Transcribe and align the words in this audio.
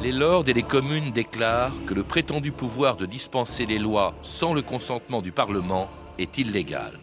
Les 0.00 0.12
lords 0.12 0.44
et 0.48 0.52
les 0.52 0.62
communes 0.62 1.10
déclarent 1.10 1.84
que 1.86 1.94
le 1.94 2.04
prétendu 2.04 2.52
pouvoir 2.52 2.96
de 2.96 3.06
dispenser 3.06 3.66
les 3.66 3.78
lois 3.78 4.14
sans 4.22 4.54
le 4.54 4.62
consentement 4.62 5.20
du 5.20 5.32
Parlement 5.32 5.90
est 6.18 6.38
illégal. 6.38 6.98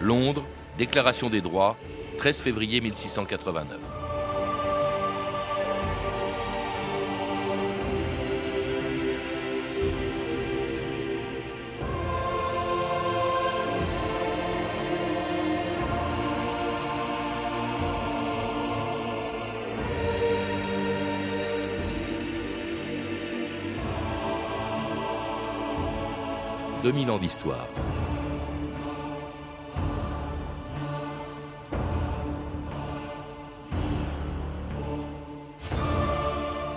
Londres, 0.00 0.44
Déclaration 0.76 1.30
des 1.30 1.40
droits, 1.40 1.76
13 2.18 2.40
février 2.40 2.80
1689. 2.80 3.78
«2000 26.86 27.10
ans 27.10 27.18
d'histoire. 27.18 27.66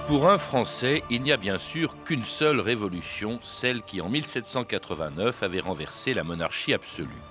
Pour 0.07 0.27
un 0.27 0.39
Français, 0.39 1.03
il 1.11 1.21
n'y 1.21 1.31
a 1.31 1.37
bien 1.37 1.59
sûr 1.59 1.95
qu'une 2.05 2.23
seule 2.23 2.59
révolution, 2.59 3.37
celle 3.43 3.83
qui 3.83 4.01
en 4.01 4.09
1789 4.09 5.43
avait 5.43 5.59
renversé 5.59 6.15
la 6.15 6.23
monarchie 6.23 6.73
absolue. 6.73 7.21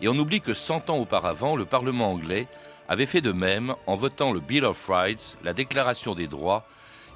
Et 0.00 0.08
on 0.08 0.18
oublie 0.18 0.40
que 0.40 0.52
100 0.52 0.90
ans 0.90 0.98
auparavant, 0.98 1.54
le 1.54 1.64
Parlement 1.64 2.10
anglais 2.10 2.48
avait 2.88 3.06
fait 3.06 3.20
de 3.20 3.30
même 3.30 3.72
en 3.86 3.94
votant 3.94 4.32
le 4.32 4.40
Bill 4.40 4.64
of 4.64 4.84
Rights, 4.88 5.38
la 5.44 5.52
Déclaration 5.52 6.16
des 6.16 6.26
droits, 6.26 6.66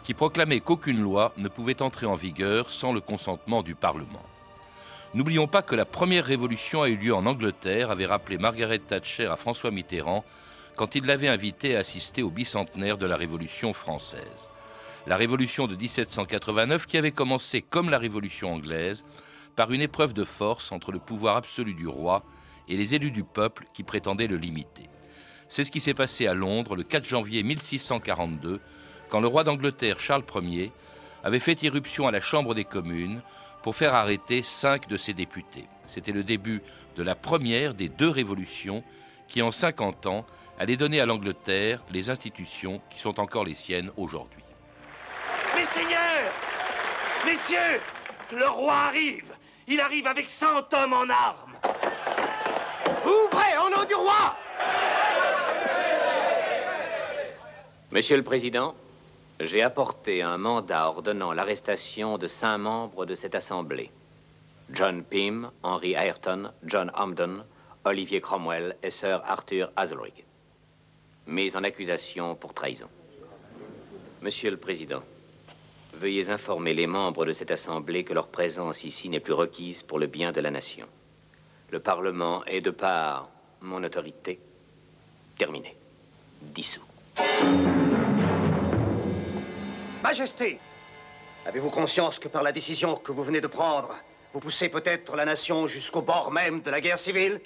qui 0.04 0.14
proclamait 0.14 0.60
qu'aucune 0.60 1.00
loi 1.00 1.32
ne 1.36 1.48
pouvait 1.48 1.82
entrer 1.82 2.06
en 2.06 2.14
vigueur 2.14 2.70
sans 2.70 2.92
le 2.92 3.00
consentement 3.00 3.64
du 3.64 3.74
Parlement. 3.74 4.29
N'oublions 5.14 5.46
pas 5.46 5.62
que 5.62 5.74
la 5.74 5.84
première 5.84 6.24
révolution 6.24 6.82
a 6.82 6.88
eu 6.88 6.96
lieu 6.96 7.14
en 7.14 7.26
Angleterre, 7.26 7.90
avait 7.90 8.06
rappelé 8.06 8.38
Margaret 8.38 8.78
Thatcher 8.78 9.26
à 9.26 9.36
François 9.36 9.70
Mitterrand 9.70 10.24
quand 10.76 10.94
il 10.94 11.04
l'avait 11.04 11.28
invité 11.28 11.76
à 11.76 11.80
assister 11.80 12.22
au 12.22 12.30
bicentenaire 12.30 12.96
de 12.96 13.06
la 13.06 13.16
Révolution 13.16 13.72
française 13.72 14.48
la 15.06 15.16
Révolution 15.16 15.66
de 15.66 15.76
1789 15.76 16.86
qui 16.86 16.98
avait 16.98 17.10
commencé 17.10 17.62
comme 17.62 17.90
la 17.90 17.98
Révolution 17.98 18.52
anglaise 18.52 19.04
par 19.56 19.72
une 19.72 19.80
épreuve 19.80 20.14
de 20.14 20.24
force 20.24 20.72
entre 20.72 20.92
le 20.92 20.98
pouvoir 20.98 21.36
absolu 21.36 21.74
du 21.74 21.86
roi 21.86 22.22
et 22.68 22.76
les 22.76 22.94
élus 22.94 23.10
du 23.10 23.24
peuple 23.24 23.66
qui 23.72 23.82
prétendaient 23.82 24.26
le 24.26 24.36
limiter. 24.36 24.84
C'est 25.48 25.64
ce 25.64 25.70
qui 25.70 25.80
s'est 25.80 25.94
passé 25.94 26.26
à 26.26 26.34
Londres 26.34 26.76
le 26.76 26.84
4 26.84 27.04
janvier 27.04 27.42
1642 27.42 28.60
quand 29.08 29.20
le 29.20 29.26
roi 29.26 29.42
d'Angleterre 29.42 29.98
Charles 29.98 30.24
Ier 30.42 30.72
avait 31.24 31.40
fait 31.40 31.62
irruption 31.62 32.06
à 32.06 32.12
la 32.12 32.20
Chambre 32.20 32.54
des 32.54 32.64
communes 32.64 33.20
pour 33.62 33.76
faire 33.76 33.94
arrêter 33.94 34.42
cinq 34.42 34.88
de 34.88 34.96
ses 34.96 35.12
députés. 35.12 35.66
C'était 35.86 36.12
le 36.12 36.24
début 36.24 36.62
de 36.96 37.02
la 37.02 37.14
première 37.14 37.74
des 37.74 37.88
deux 37.88 38.08
révolutions 38.08 38.82
qui, 39.28 39.42
en 39.42 39.50
50 39.50 40.06
ans, 40.06 40.26
allait 40.58 40.76
donner 40.76 41.00
à 41.00 41.06
l'Angleterre 41.06 41.82
les 41.90 42.10
institutions 42.10 42.80
qui 42.90 43.00
sont 43.00 43.20
encore 43.20 43.44
les 43.44 43.54
siennes 43.54 43.90
aujourd'hui. 43.96 44.42
Messeigneurs 45.56 46.32
Messieurs 47.24 47.80
Le 48.32 48.48
roi 48.48 48.74
arrive 48.74 49.32
Il 49.68 49.80
arrive 49.80 50.06
avec 50.06 50.28
cent 50.28 50.62
hommes 50.72 50.92
en 50.92 51.08
armes 51.08 51.56
Ouvrez 53.04 53.56
au 53.64 53.70
nom 53.70 53.84
du 53.84 53.94
roi 53.94 54.36
Monsieur 57.92 58.16
le 58.16 58.22
Président, 58.22 58.76
j'ai 59.40 59.62
apporté 59.62 60.22
un 60.22 60.38
mandat 60.38 60.88
ordonnant 60.88 61.32
l'arrestation 61.32 62.18
de 62.18 62.26
cinq 62.26 62.58
membres 62.58 63.06
de 63.06 63.14
cette 63.14 63.34
Assemblée. 63.34 63.90
John 64.70 65.02
Pym, 65.02 65.50
Henry 65.62 65.94
Ayrton, 65.94 66.52
John 66.64 66.92
Hamden, 66.94 67.44
Olivier 67.84 68.20
Cromwell 68.20 68.76
et 68.82 68.90
Sir 68.90 69.22
Arthur 69.26 69.70
Hazelrig. 69.76 70.24
Mis 71.26 71.56
en 71.56 71.64
accusation 71.64 72.34
pour 72.34 72.54
trahison. 72.54 72.88
Monsieur 74.22 74.50
le 74.50 74.58
Président, 74.58 75.02
Veuillez 75.94 76.30
informer 76.30 76.72
les 76.72 76.86
membres 76.86 77.26
de 77.26 77.32
cette 77.32 77.50
Assemblée 77.50 78.04
que 78.04 78.14
leur 78.14 78.28
présence 78.28 78.84
ici 78.84 79.08
n'est 79.08 79.20
plus 79.20 79.32
requise 79.32 79.82
pour 79.82 79.98
le 79.98 80.06
bien 80.06 80.32
de 80.32 80.40
la 80.40 80.50
nation. 80.50 80.86
Le 81.70 81.80
Parlement 81.80 82.44
est, 82.46 82.60
de 82.60 82.70
par 82.70 83.28
mon 83.60 83.82
autorité, 83.82 84.38
terminé. 85.36 85.76
Dissous. 86.40 86.84
Majesté, 90.02 90.58
avez-vous 91.44 91.68
conscience 91.68 92.18
que 92.18 92.28
par 92.28 92.42
la 92.42 92.52
décision 92.52 92.96
que 92.96 93.12
vous 93.12 93.22
venez 93.22 93.42
de 93.42 93.46
prendre, 93.46 93.94
vous 94.32 94.40
poussez 94.40 94.70
peut-être 94.70 95.14
la 95.14 95.26
nation 95.26 95.66
jusqu'au 95.66 96.00
bord 96.00 96.32
même 96.32 96.62
de 96.62 96.70
la 96.70 96.80
guerre 96.80 96.98
civile? 96.98 97.40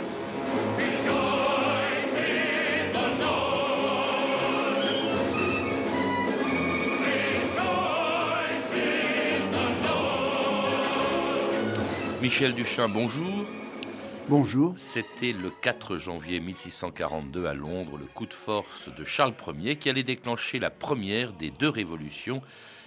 Michel 12.22 12.54
Duchin, 12.54 12.88
bonjour. 12.88 13.44
Bonjour. 14.30 14.72
C'était 14.76 15.32
le 15.32 15.50
4 15.50 15.98
janvier 15.98 16.40
1642 16.40 17.44
à 17.44 17.52
Londres, 17.52 17.98
le 17.98 18.06
coup 18.06 18.24
de 18.24 18.32
force 18.32 18.88
de 18.88 19.04
Charles 19.04 19.34
Ier 19.58 19.76
qui 19.76 19.90
allait 19.90 20.02
déclencher 20.02 20.58
la 20.58 20.70
première 20.70 21.34
des 21.34 21.50
deux 21.50 21.68
révolutions 21.68 22.40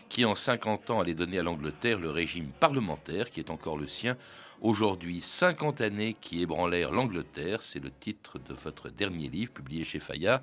qui 0.10 0.26
en 0.26 0.34
50 0.34 0.90
ans 0.90 1.00
allait 1.00 1.14
donner 1.14 1.38
à 1.38 1.44
l'Angleterre 1.44 2.00
le 2.00 2.10
régime 2.10 2.48
parlementaire 2.60 3.30
qui 3.30 3.40
est 3.40 3.52
encore 3.52 3.78
le 3.78 3.86
sien. 3.86 4.18
Aujourd'hui, 4.62 5.22
50 5.22 5.82
années 5.82 6.16
qui 6.20 6.42
ébranlèrent 6.42 6.92
l'Angleterre, 6.92 7.62
c'est 7.62 7.84
le 7.84 7.92
titre 7.92 8.40
de 8.40 8.56
votre 8.56 8.90
dernier 8.90 9.30
livre 9.30 9.52
publié 9.52 9.84
chez 9.84 10.00
Fayard, 10.00 10.42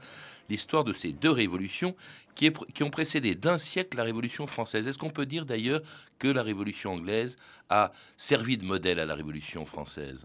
l'histoire 0.49 0.85
de 0.85 0.93
ces 0.93 1.11
deux 1.11 1.33
révolutions 1.33 1.97
qui, 2.37 2.53
qui 2.73 2.85
ont 2.85 2.91
précédé 2.91 3.35
d'un 3.35 3.59
siècle 3.59 3.97
la 3.97 4.05
Révolution 4.05 4.47
française. 4.47 4.87
Est-ce 4.87 4.99
qu'on 4.99 5.11
peut 5.11 5.27
dire 5.27 5.45
d'ailleurs 5.45 5.81
que 6.21 6.29
la 6.29 6.45
Révolution 6.45 6.93
anglaise 6.93 7.37
a 7.69 7.91
servi 8.17 8.57
de 8.57 8.65
modèle 8.65 9.01
à 9.01 9.07
la 9.07 9.17
Révolution 9.17 9.67
française? 9.67 10.25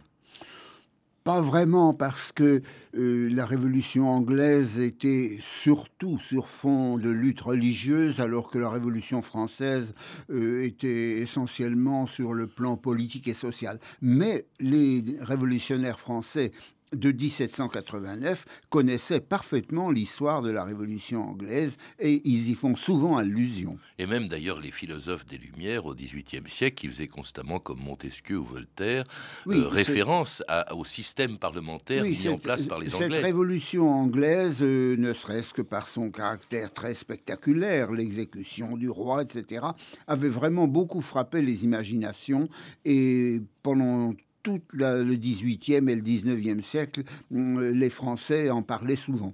Pas 1.29 1.41
vraiment, 1.41 1.93
parce 1.93 2.31
que 2.31 2.63
euh, 2.97 3.29
la 3.31 3.45
Révolution 3.45 4.09
anglaise 4.09 4.79
était 4.79 5.37
surtout 5.43 6.17
sur 6.17 6.47
fond 6.47 6.97
de 6.97 7.11
lutte 7.11 7.41
religieuse, 7.41 8.19
alors 8.19 8.49
que 8.49 8.57
la 8.57 8.67
Révolution 8.67 9.21
française 9.21 9.93
euh, 10.31 10.63
était 10.63 11.19
essentiellement 11.19 12.07
sur 12.07 12.33
le 12.33 12.47
plan 12.47 12.77
politique 12.77 13.27
et 13.27 13.35
social. 13.35 13.79
Mais 14.01 14.47
les 14.59 15.03
révolutionnaires 15.21 15.99
français 15.99 16.51
de 16.95 17.11
1789 17.11 18.45
connaissaient 18.69 19.19
parfaitement 19.19 19.91
l'histoire 19.91 20.41
de 20.41 20.49
la 20.49 20.63
Révolution 20.63 21.29
anglaise 21.29 21.77
et 21.99 22.21
ils 22.25 22.49
y 22.49 22.55
font 22.55 22.75
souvent 22.75 23.17
allusion. 23.17 23.77
Et 23.97 24.05
même 24.05 24.27
d'ailleurs 24.27 24.59
les 24.59 24.71
philosophes 24.71 25.25
des 25.25 25.37
Lumières 25.37 25.85
au 25.85 25.93
XVIIIe 25.93 26.47
siècle 26.47 26.75
qui 26.75 26.87
faisaient 26.87 27.07
constamment, 27.07 27.59
comme 27.59 27.79
Montesquieu 27.79 28.37
ou 28.37 28.43
Voltaire, 28.43 29.03
euh, 29.47 29.67
référence 29.67 30.43
au 30.71 30.85
système 30.85 31.37
parlementaire 31.37 32.03
mis 32.03 32.27
en 32.27 32.37
place 32.37 32.65
par 32.65 32.79
les 32.79 32.93
Anglais. 32.93 33.09
Cette 33.15 33.23
Révolution 33.23 33.89
anglaise, 33.91 34.59
euh, 34.61 34.95
ne 34.97 35.13
serait-ce 35.13 35.53
que 35.53 35.61
par 35.61 35.87
son 35.87 36.09
caractère 36.09 36.73
très 36.73 36.93
spectaculaire, 36.93 37.91
l'exécution 37.91 38.77
du 38.77 38.89
roi, 38.89 39.23
etc., 39.23 39.65
avait 40.07 40.29
vraiment 40.29 40.67
beaucoup 40.67 41.01
frappé 41.01 41.41
les 41.41 41.63
imaginations 41.63 42.49
et 42.85 43.41
pendant 43.63 44.13
tout 44.43 44.61
le 44.73 45.15
18e 45.15 45.89
et 45.89 45.95
le 45.95 46.01
19e 46.01 46.61
siècle, 46.61 47.03
euh, 47.33 47.71
les 47.71 47.89
Français 47.89 48.49
en 48.49 48.61
parlaient 48.61 48.95
souvent. 48.95 49.33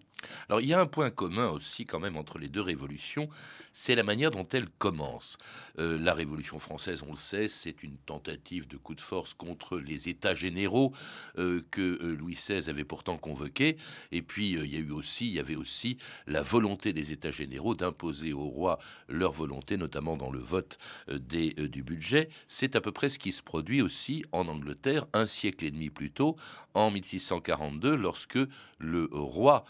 Alors 0.49 0.61
il 0.61 0.67
y 0.67 0.73
a 0.73 0.79
un 0.79 0.85
point 0.85 1.09
commun 1.09 1.49
aussi 1.49 1.85
quand 1.85 1.99
même 1.99 2.17
entre 2.17 2.37
les 2.37 2.49
deux 2.49 2.61
révolutions, 2.61 3.29
c'est 3.77 3.95
la 3.95 4.03
manière 4.03 4.31
dont 4.31 4.47
elles 4.53 4.69
commencent. 4.69 5.37
Euh, 5.79 5.99
la 5.99 6.13
Révolution 6.13 6.59
française, 6.59 7.03
on 7.05 7.11
le 7.11 7.17
sait, 7.17 7.49
c'est 7.49 7.83
une 7.83 7.97
tentative 7.97 8.69
de 8.69 8.77
coup 8.77 8.95
de 8.95 9.01
force 9.01 9.33
contre 9.33 9.77
les 9.77 10.07
États 10.07 10.33
généraux 10.33 10.93
euh, 11.37 11.61
que 11.71 11.81
euh, 11.81 12.15
Louis 12.15 12.35
XVI 12.35 12.69
avait 12.69 12.85
pourtant 12.85 13.17
convoqués. 13.17 13.75
Et 14.13 14.21
puis 14.21 14.51
il 14.51 14.73
y 14.73 14.77
a 14.77 14.79
eu 14.79 14.91
aussi, 14.91 15.27
il 15.27 15.33
y 15.33 15.39
avait 15.39 15.57
aussi 15.57 15.97
la 16.25 16.41
volonté 16.41 16.93
des 16.93 17.11
États 17.11 17.31
généraux 17.31 17.75
d'imposer 17.75 18.31
au 18.31 18.45
roi 18.45 18.79
leur 19.09 19.33
volonté, 19.33 19.75
notamment 19.75 20.15
dans 20.15 20.31
le 20.31 20.39
vote 20.39 20.77
des, 21.09 21.51
du 21.53 21.83
budget. 21.83 22.29
C'est 22.47 22.77
à 22.77 22.81
peu 22.81 22.93
près 22.93 23.09
ce 23.09 23.19
qui 23.19 23.33
se 23.33 23.43
produit 23.43 23.81
aussi 23.81 24.23
en 24.31 24.47
Angleterre 24.47 25.05
un 25.11 25.25
siècle 25.25 25.65
et 25.65 25.71
demi 25.71 25.89
plus 25.89 26.11
tôt, 26.11 26.37
en 26.75 26.91
1642, 26.91 27.95
lorsque 27.95 28.39
le 28.79 29.09
roi 29.11 29.65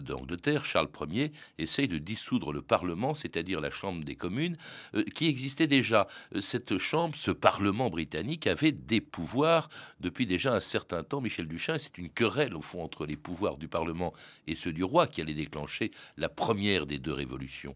d'Angleterre, 0.00 0.64
Charles 0.64 0.88
Ier, 1.10 1.32
essaye 1.58 1.88
de 1.88 1.98
dissoudre 1.98 2.52
le 2.52 2.62
Parlement, 2.62 3.14
c'est-à-dire 3.14 3.60
la 3.60 3.70
Chambre 3.70 4.04
des 4.04 4.16
communes, 4.16 4.56
euh, 4.94 5.02
qui 5.14 5.28
existait 5.28 5.66
déjà. 5.66 6.08
Cette 6.40 6.78
Chambre, 6.78 7.14
ce 7.16 7.30
Parlement 7.30 7.90
britannique, 7.90 8.46
avait 8.46 8.72
des 8.72 9.00
pouvoirs 9.00 9.68
depuis 10.00 10.26
déjà 10.26 10.54
un 10.54 10.60
certain 10.60 11.02
temps. 11.02 11.20
Michel 11.20 11.48
Duchin, 11.48 11.78
c'est 11.78 11.98
une 11.98 12.10
querelle 12.10 12.54
au 12.54 12.62
fond 12.62 12.82
entre 12.82 13.06
les 13.06 13.16
pouvoirs 13.16 13.56
du 13.56 13.68
Parlement 13.68 14.12
et 14.46 14.54
ceux 14.54 14.72
du 14.72 14.84
roi 14.84 15.06
qui 15.06 15.20
allait 15.20 15.34
déclencher 15.34 15.90
la 16.16 16.28
première 16.28 16.86
des 16.86 16.98
deux 16.98 17.12
révolutions. 17.12 17.74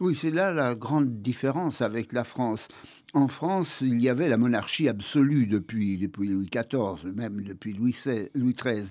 Oui, 0.00 0.16
c'est 0.16 0.30
là 0.30 0.52
la 0.52 0.74
grande 0.74 1.22
différence 1.22 1.82
avec 1.82 2.12
la 2.12 2.24
France. 2.24 2.68
En 3.12 3.28
France, 3.28 3.78
il 3.80 4.00
y 4.00 4.08
avait 4.08 4.28
la 4.28 4.36
monarchie 4.36 4.88
absolue 4.88 5.46
depuis, 5.46 5.98
depuis 5.98 6.28
Louis 6.28 6.48
XIV, 6.48 7.12
même 7.14 7.42
depuis 7.42 7.72
Louis, 7.72 7.94
Louis 8.34 8.54
XIII 8.54 8.90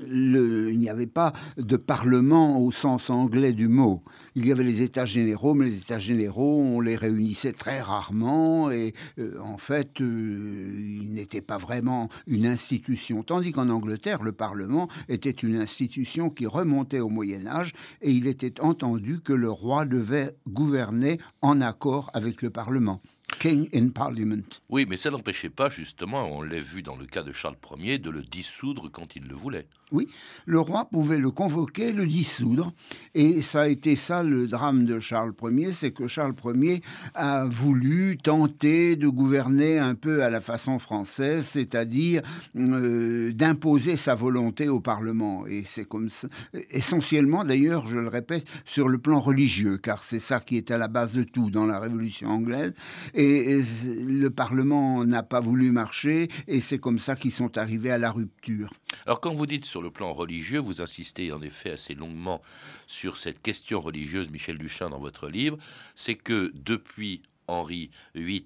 il 0.00 0.78
n'y 0.78 0.88
avait 0.88 1.06
pas 1.06 1.32
de 1.56 1.76
parlement 1.76 2.60
au 2.60 2.72
sens 2.72 3.10
anglais 3.10 3.52
du 3.52 3.68
mot. 3.68 4.02
Il 4.34 4.46
y 4.46 4.52
avait 4.52 4.64
les 4.64 4.82
États 4.82 5.06
généraux, 5.06 5.54
mais 5.54 5.66
les 5.66 5.78
États 5.78 5.98
généraux, 5.98 6.60
on 6.60 6.80
les 6.80 6.96
réunissait 6.96 7.52
très 7.52 7.80
rarement 7.80 8.70
et 8.70 8.94
euh, 9.18 9.38
en 9.40 9.58
fait, 9.58 10.00
euh, 10.00 10.72
ils 10.74 11.14
n'étaient 11.14 11.40
pas 11.40 11.58
vraiment 11.58 12.08
une 12.26 12.46
institution. 12.46 13.22
Tandis 13.22 13.52
qu'en 13.52 13.68
Angleterre, 13.68 14.22
le 14.22 14.32
Parlement 14.32 14.88
était 15.08 15.30
une 15.30 15.56
institution 15.56 16.30
qui 16.30 16.46
remontait 16.46 17.00
au 17.00 17.08
Moyen 17.08 17.46
Âge 17.46 17.72
et 18.02 18.10
il 18.10 18.26
était 18.26 18.60
entendu 18.60 19.20
que 19.20 19.32
le 19.32 19.50
roi 19.50 19.84
devait 19.84 20.36
gouverner 20.48 21.18
en 21.42 21.60
accord 21.60 22.10
avec 22.14 22.42
le 22.42 22.50
Parlement. 22.50 23.00
King 23.44 23.68
in 23.74 23.90
Parliament. 23.90 24.48
Oui, 24.70 24.86
mais 24.88 24.96
ça 24.96 25.10
n'empêchait 25.10 25.50
pas, 25.50 25.68
justement, 25.68 26.34
on 26.34 26.40
l'a 26.40 26.60
vu 26.60 26.82
dans 26.82 26.96
le 26.96 27.04
cas 27.04 27.22
de 27.22 27.30
Charles 27.30 27.58
Ier, 27.78 27.98
de 27.98 28.08
le 28.08 28.22
dissoudre 28.22 28.90
quand 28.90 29.16
il 29.16 29.24
le 29.28 29.34
voulait. 29.34 29.66
Oui, 29.92 30.08
le 30.46 30.58
roi 30.60 30.86
pouvait 30.86 31.18
le 31.18 31.30
convoquer, 31.30 31.92
le 31.92 32.06
dissoudre. 32.06 32.72
Et 33.14 33.42
ça 33.42 33.62
a 33.62 33.68
été 33.68 33.96
ça 33.96 34.22
le 34.22 34.48
drame 34.48 34.86
de 34.86 34.98
Charles 34.98 35.34
Ier, 35.42 35.72
c'est 35.72 35.92
que 35.92 36.06
Charles 36.06 36.34
Ier 36.54 36.80
a 37.12 37.44
voulu 37.44 38.16
tenter 38.16 38.96
de 38.96 39.08
gouverner 39.08 39.78
un 39.78 39.94
peu 39.94 40.24
à 40.24 40.30
la 40.30 40.40
façon 40.40 40.78
française, 40.78 41.44
c'est-à-dire 41.44 42.22
euh, 42.56 43.30
d'imposer 43.32 43.98
sa 43.98 44.14
volonté 44.14 44.70
au 44.70 44.80
Parlement. 44.80 45.46
Et 45.46 45.64
c'est 45.66 45.84
comme 45.84 46.08
ça, 46.08 46.28
essentiellement 46.70 47.44
d'ailleurs, 47.44 47.88
je 47.88 47.98
le 47.98 48.08
répète, 48.08 48.46
sur 48.64 48.88
le 48.88 48.96
plan 48.96 49.20
religieux, 49.20 49.76
car 49.76 50.02
c'est 50.02 50.18
ça 50.18 50.40
qui 50.40 50.56
est 50.56 50.70
à 50.70 50.78
la 50.78 50.88
base 50.88 51.12
de 51.12 51.24
tout 51.24 51.50
dans 51.50 51.66
la 51.66 51.78
Révolution 51.78 52.30
anglaise. 52.30 52.72
Et, 53.12 53.33
le 53.42 54.28
Parlement 54.28 55.04
n'a 55.04 55.22
pas 55.22 55.40
voulu 55.40 55.70
marcher, 55.70 56.28
et 56.46 56.60
c'est 56.60 56.78
comme 56.78 56.98
ça 56.98 57.16
qu'ils 57.16 57.32
sont 57.32 57.58
arrivés 57.58 57.90
à 57.90 57.98
la 57.98 58.10
rupture. 58.10 58.70
Alors 59.06 59.20
quand 59.20 59.34
vous 59.34 59.46
dites 59.46 59.64
sur 59.64 59.82
le 59.82 59.90
plan 59.90 60.12
religieux, 60.12 60.60
vous 60.60 60.80
insistez 60.80 61.32
en 61.32 61.42
effet 61.42 61.72
assez 61.72 61.94
longuement 61.94 62.40
sur 62.86 63.16
cette 63.16 63.42
question 63.42 63.80
religieuse, 63.80 64.30
Michel 64.30 64.58
Duchin, 64.58 64.90
dans 64.90 65.00
votre 65.00 65.28
livre, 65.28 65.58
c'est 65.94 66.14
que 66.14 66.52
depuis 66.54 67.22
Henri 67.46 67.90
VIII, 68.14 68.44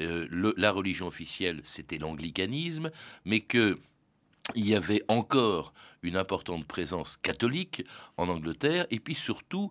euh, 0.00 0.52
la 0.56 0.72
religion 0.72 1.06
officielle, 1.06 1.60
c'était 1.64 1.98
l'anglicanisme, 1.98 2.90
mais 3.24 3.40
que 3.40 3.78
il 4.54 4.68
y 4.68 4.74
avait 4.74 5.02
encore 5.08 5.72
une 6.02 6.16
importante 6.16 6.66
présence 6.66 7.16
catholique 7.16 7.84
en 8.16 8.28
Angleterre, 8.28 8.86
et 8.90 8.98
puis 8.98 9.14
surtout 9.14 9.70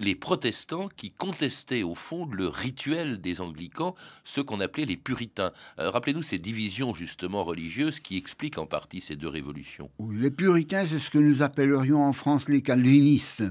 les 0.00 0.14
protestants 0.14 0.88
qui 0.88 1.10
contestaient 1.10 1.82
au 1.82 1.96
fond 1.96 2.26
le 2.26 2.46
rituel 2.46 3.20
des 3.20 3.40
anglicans, 3.40 3.96
ceux 4.22 4.44
qu'on 4.44 4.60
appelait 4.60 4.84
les 4.84 4.96
puritains. 4.96 5.52
Euh, 5.80 5.90
rappelez-nous 5.90 6.22
ces 6.22 6.38
divisions 6.38 6.94
justement 6.94 7.42
religieuses 7.42 7.98
qui 7.98 8.16
expliquent 8.16 8.58
en 8.58 8.66
partie 8.66 9.00
ces 9.00 9.16
deux 9.16 9.28
révolutions. 9.28 9.90
les 10.10 10.30
puritains, 10.30 10.86
c'est 10.86 11.00
ce 11.00 11.10
que 11.10 11.18
nous 11.18 11.42
appellerions 11.42 12.02
en 12.02 12.12
France 12.12 12.48
les 12.48 12.62
calvinistes 12.62 13.42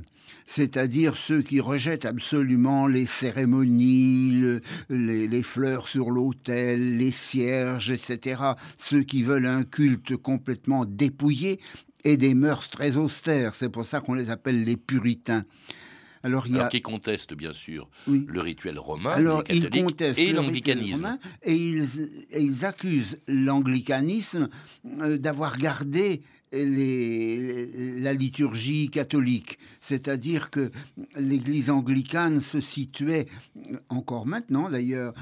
c'est-à-dire 0.46 1.16
ceux 1.18 1.42
qui 1.42 1.60
rejettent 1.60 2.06
absolument 2.06 2.88
les 2.88 3.06
cérémonies, 3.06 4.60
les, 4.90 5.44
fleurs 5.44 5.88
sur 5.88 6.12
l'autel, 6.12 6.98
les 6.98 7.12
cierges, 7.12 7.92
etc., 7.92 8.42
ceux 8.78 9.04
qui 9.04 9.24
veulent 9.24 9.46
un 9.46 9.64
culte 9.64 10.16
complètement 10.18 10.86
dépouillé 10.86 11.60
et 12.04 12.18
des 12.18 12.34
mœurs 12.34 12.70
très 12.70 12.98
austères. 12.98 13.56
C'est 13.56 13.70
pour 13.70 13.86
ça 13.86 14.02
qu'on 14.02 14.14
les 14.14 14.30
appelle 14.30 14.64
les 14.64 14.78
puritains. 14.78 15.46
Alors, 16.26 16.48
il 16.48 16.56
y 16.56 16.60
a... 16.60 16.70
qui 16.70 16.82
contestent 16.82 17.34
bien 17.34 17.52
sûr 17.52 17.90
le 18.08 18.40
rituel 18.40 18.80
romain, 18.80 19.12
Alors, 19.12 19.44
ils 19.50 19.70
contestent 19.70 20.20
et 20.20 20.32
l'anglicanisme. 20.32 21.20
Et 21.44 21.56
ils, 21.56 22.10
et 22.32 22.42
ils 22.42 22.64
accusent 22.64 23.18
l'anglicanisme 23.28 24.50
euh, 25.02 25.18
d'avoir 25.18 25.58
gardé 25.58 26.22
la 26.54 28.14
liturgie 28.14 28.90
catholique, 28.90 29.58
c'est-à-dire 29.82 30.50
que 30.50 30.72
l'Église 31.18 31.70
anglicane 31.70 32.42
se 32.42 32.62
situait, 32.62 33.28
encore 33.90 34.26
maintenant 34.26 34.70
d'ailleurs, 34.70 35.14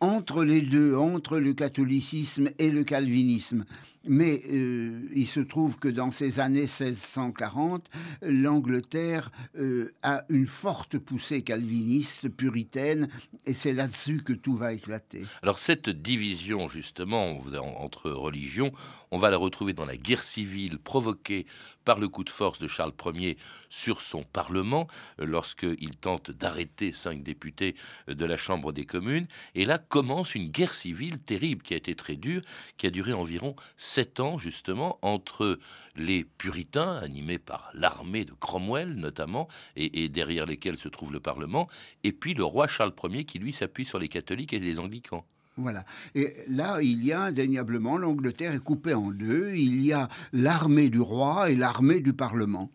entre 0.00 0.44
les 0.44 0.60
deux, 0.60 0.94
entre 0.96 1.38
le 1.38 1.54
catholicisme 1.54 2.50
et 2.58 2.70
le 2.70 2.84
calvinisme. 2.84 3.64
Mais 4.06 4.42
euh, 4.50 5.08
il 5.14 5.26
se 5.26 5.40
trouve 5.40 5.78
que 5.78 5.88
dans 5.88 6.10
ces 6.10 6.40
années 6.40 6.60
1640, 6.60 7.84
l'Angleterre 8.22 9.30
euh, 9.58 9.92
a 10.02 10.24
une 10.28 10.46
forte 10.46 10.98
poussée 10.98 11.42
calviniste, 11.42 12.28
puritaine, 12.28 13.08
et 13.46 13.54
c'est 13.54 13.72
là-dessus 13.72 14.22
que 14.22 14.32
tout 14.32 14.56
va 14.56 14.72
éclater. 14.72 15.24
Alors 15.42 15.58
cette 15.58 15.88
division 15.88 16.68
justement 16.68 17.38
entre 17.80 18.10
religions, 18.10 18.72
on 19.10 19.18
va 19.18 19.30
la 19.30 19.36
retrouver 19.36 19.72
dans 19.72 19.84
la 19.84 19.96
guerre 19.96 20.24
civile 20.24 20.78
provoquée 20.78 21.46
par 21.84 21.98
le 21.98 22.08
coup 22.08 22.24
de 22.24 22.30
force 22.30 22.58
de 22.58 22.66
Charles 22.66 22.92
Ier 23.14 23.36
sur 23.68 24.02
son 24.02 24.24
Parlement, 24.24 24.86
euh, 25.20 25.26
lorsqu'il 25.26 25.96
tente 26.00 26.30
d'arrêter 26.30 26.92
cinq 26.92 27.22
députés 27.22 27.76
de 28.08 28.24
la 28.24 28.36
Chambre 28.36 28.72
des 28.72 28.84
communes. 28.84 29.26
Et 29.54 29.64
là 29.64 29.78
commence 29.78 30.34
une 30.34 30.50
guerre 30.50 30.74
civile 30.74 31.18
terrible 31.18 31.62
qui 31.62 31.74
a 31.74 31.76
été 31.76 31.94
très 31.94 32.16
dure, 32.16 32.42
qui 32.76 32.86
a 32.86 32.90
duré 32.90 33.12
environ 33.12 33.54
sept 33.96 34.20
ans 34.20 34.36
justement 34.36 34.98
entre 35.00 35.58
les 35.96 36.24
puritains, 36.24 36.96
animés 36.96 37.38
par 37.38 37.70
l'armée 37.72 38.26
de 38.26 38.32
Cromwell 38.32 38.92
notamment, 38.92 39.48
et, 39.74 40.10
derrière 40.10 40.44
lesquels 40.44 40.76
se 40.76 40.90
trouve 40.90 41.14
le 41.14 41.20
Parlement, 41.20 41.66
et 42.04 42.12
puis 42.12 42.34
le 42.34 42.44
roi 42.44 42.66
Charles 42.66 42.92
Ier 43.04 43.24
qui 43.24 43.38
lui 43.38 43.54
s'appuie 43.54 43.86
sur 43.86 43.98
les 43.98 44.08
catholiques 44.08 44.52
et 44.52 44.58
les 44.58 44.78
anglicans. 44.80 45.24
Voilà. 45.56 45.86
Et 46.14 46.34
là, 46.50 46.82
il 46.82 47.06
y 47.06 47.12
a 47.14 47.22
indéniablement, 47.22 47.96
l'Angleterre 47.96 48.52
est 48.52 48.62
coupée 48.62 48.92
en 48.92 49.10
deux. 49.10 49.54
Il 49.54 49.82
y 49.82 49.94
a 49.94 50.10
l'armée 50.34 50.90
du 50.90 51.00
roi 51.00 51.48
et 51.50 51.54
l'armée 51.54 52.00
du 52.00 52.12
Parlement. 52.12 52.70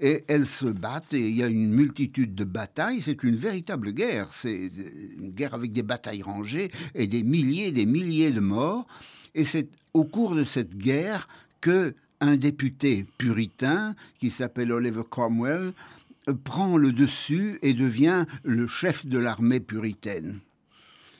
Et 0.00 0.24
elles 0.28 0.46
se 0.46 0.64
battent 0.64 1.12
et 1.12 1.28
il 1.28 1.36
y 1.36 1.42
a 1.42 1.48
une 1.48 1.74
multitude 1.74 2.34
de 2.34 2.44
batailles. 2.44 3.02
C'est 3.02 3.22
une 3.22 3.36
véritable 3.36 3.92
guerre. 3.92 4.32
C'est 4.32 4.70
une 5.18 5.32
guerre 5.32 5.52
avec 5.52 5.74
des 5.74 5.82
batailles 5.82 6.22
rangées 6.22 6.70
et 6.94 7.06
des 7.06 7.22
milliers 7.22 7.66
et 7.66 7.72
des 7.72 7.84
milliers 7.84 8.32
de 8.32 8.40
morts. 8.40 8.86
Et 9.34 9.44
c'est 9.44 9.68
au 9.92 10.04
cours 10.04 10.34
de 10.34 10.44
cette 10.44 10.76
guerre 10.76 11.28
que 11.60 11.94
un 12.20 12.36
député 12.36 13.06
puritain 13.18 13.94
qui 14.18 14.30
s'appelle 14.30 14.72
Oliver 14.72 15.02
Cromwell 15.08 15.72
prend 16.44 16.76
le 16.76 16.92
dessus 16.92 17.58
et 17.62 17.74
devient 17.74 18.24
le 18.44 18.66
chef 18.66 19.04
de 19.04 19.18
l'armée 19.18 19.60
puritaine. 19.60 20.40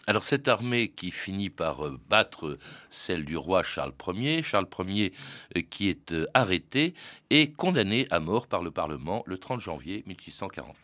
Alors 0.06 0.24
cette 0.24 0.48
armée 0.48 0.88
qui 0.88 1.10
finit 1.10 1.48
par 1.48 1.86
euh, 1.86 1.98
battre 2.10 2.58
celle 2.90 3.24
du 3.24 3.38
roi 3.38 3.62
Charles 3.62 3.94
Ier, 4.08 4.42
Charles 4.42 4.68
Ier 4.86 5.14
euh, 5.56 5.62
qui 5.62 5.88
est 5.88 6.12
euh, 6.12 6.26
arrêté 6.34 6.92
et 7.30 7.50
condamné 7.50 8.06
à 8.10 8.20
mort 8.20 8.46
par 8.46 8.62
le 8.62 8.70
Parlement 8.70 9.22
le 9.26 9.38
30 9.38 9.60
janvier 9.60 10.04
1649. 10.06 10.76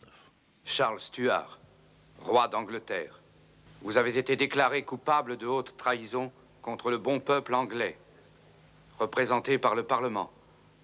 Charles 0.64 1.00
Stuart, 1.00 1.58
roi 2.20 2.48
d'Angleterre, 2.48 3.20
vous 3.82 3.98
avez 3.98 4.16
été 4.16 4.36
déclaré 4.36 4.84
coupable 4.84 5.36
de 5.36 5.46
haute 5.46 5.76
trahison 5.76 6.32
contre 6.62 6.90
le 6.90 6.98
bon 6.98 7.20
peuple 7.20 7.54
anglais, 7.54 7.98
représenté 8.98 9.58
par 9.58 9.74
le 9.74 9.82
Parlement, 9.82 10.30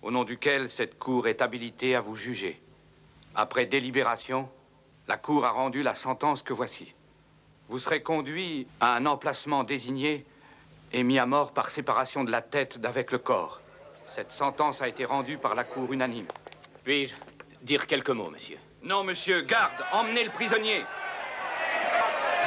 au 0.03 0.11
nom 0.11 0.25
duquel 0.25 0.71
cette 0.71 0.99
Cour 0.99 1.29
est 1.29 1.43
habilitée 1.43 1.95
à 1.95 2.01
vous 2.01 2.15
juger. 2.15 2.61
Après 3.35 3.67
délibération, 3.67 4.49
la 5.09 5.17
Cour 5.17 5.45
a 5.45 5.51
rendu 5.51 5.83
la 5.83 5.95
sentence 5.95 6.43
que 6.43 6.53
voici. 6.53 6.95
Vous 7.69 7.79
serez 7.79 8.03
conduit 8.03 8.67
à 8.81 8.95
un 8.95 9.07
emplacement 9.07 9.65
désigné 9.65 10.25
et 10.93 11.03
mis 11.03 11.19
à 11.19 11.27
mort 11.27 11.53
par 11.53 11.71
séparation 11.71 12.25
de 12.25 12.31
la 12.31 12.43
tête 12.43 12.79
d'avec 12.79 13.13
le 13.13 13.19
corps. 13.19 13.61
Cette 14.07 14.33
sentence 14.33 14.83
a 14.83 14.89
été 14.89 15.05
rendue 15.05 15.37
par 15.37 15.55
la 15.55 15.65
Cour 15.65 15.93
unanime. 15.93 16.29
Puis-je 16.85 17.15
dire 17.63 17.87
quelques 17.87 18.11
mots, 18.11 18.31
monsieur? 18.31 18.59
Non, 18.83 19.03
monsieur, 19.03 19.43
garde, 19.43 19.85
emmenez 19.93 20.25
le 20.25 20.31
prisonnier. 20.31 20.85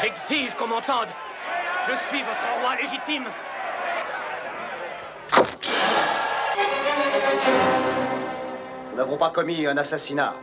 J'exige 0.01 0.53
qu'on 0.53 0.67
m'entende. 0.67 1.09
Je 1.89 1.95
suis 1.95 2.21
votre 2.21 2.61
roi 2.61 2.75
légitime. 2.75 3.25
Nous 8.91 8.95
n'avons 8.95 9.17
pas 9.17 9.31
commis 9.31 9.65
un 9.65 9.75
assassinat. 9.75 10.35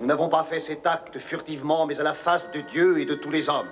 Nous 0.00 0.06
n'avons 0.06 0.30
pas 0.30 0.44
fait 0.44 0.60
cet 0.60 0.86
acte 0.86 1.18
furtivement, 1.18 1.84
mais 1.84 2.00
à 2.00 2.02
la 2.02 2.14
face 2.14 2.50
de 2.52 2.62
Dieu 2.62 2.98
et 2.98 3.04
de 3.04 3.14
tous 3.14 3.30
les 3.30 3.50
hommes. 3.50 3.68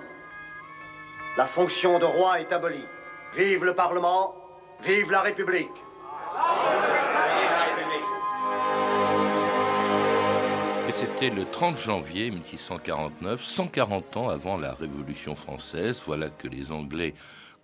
La 1.35 1.47
fonction 1.47 1.97
de 1.97 2.05
roi 2.05 2.39
est 2.41 2.53
abolie. 2.53 2.85
Vive 3.35 3.65
le 3.65 3.73
Parlement, 3.73 4.35
vive 4.81 5.09
la 5.09 5.21
République. 5.21 5.83
C'était 10.93 11.31
le 11.31 11.45
30 11.49 11.75
janvier 11.75 12.29
1649, 12.29 13.43
140 13.43 14.17
ans 14.17 14.29
avant 14.29 14.57
la 14.57 14.75
Révolution 14.75 15.35
française. 15.35 16.03
Voilà 16.05 16.29
que 16.29 16.47
les 16.47 16.71
Anglais 16.71 17.15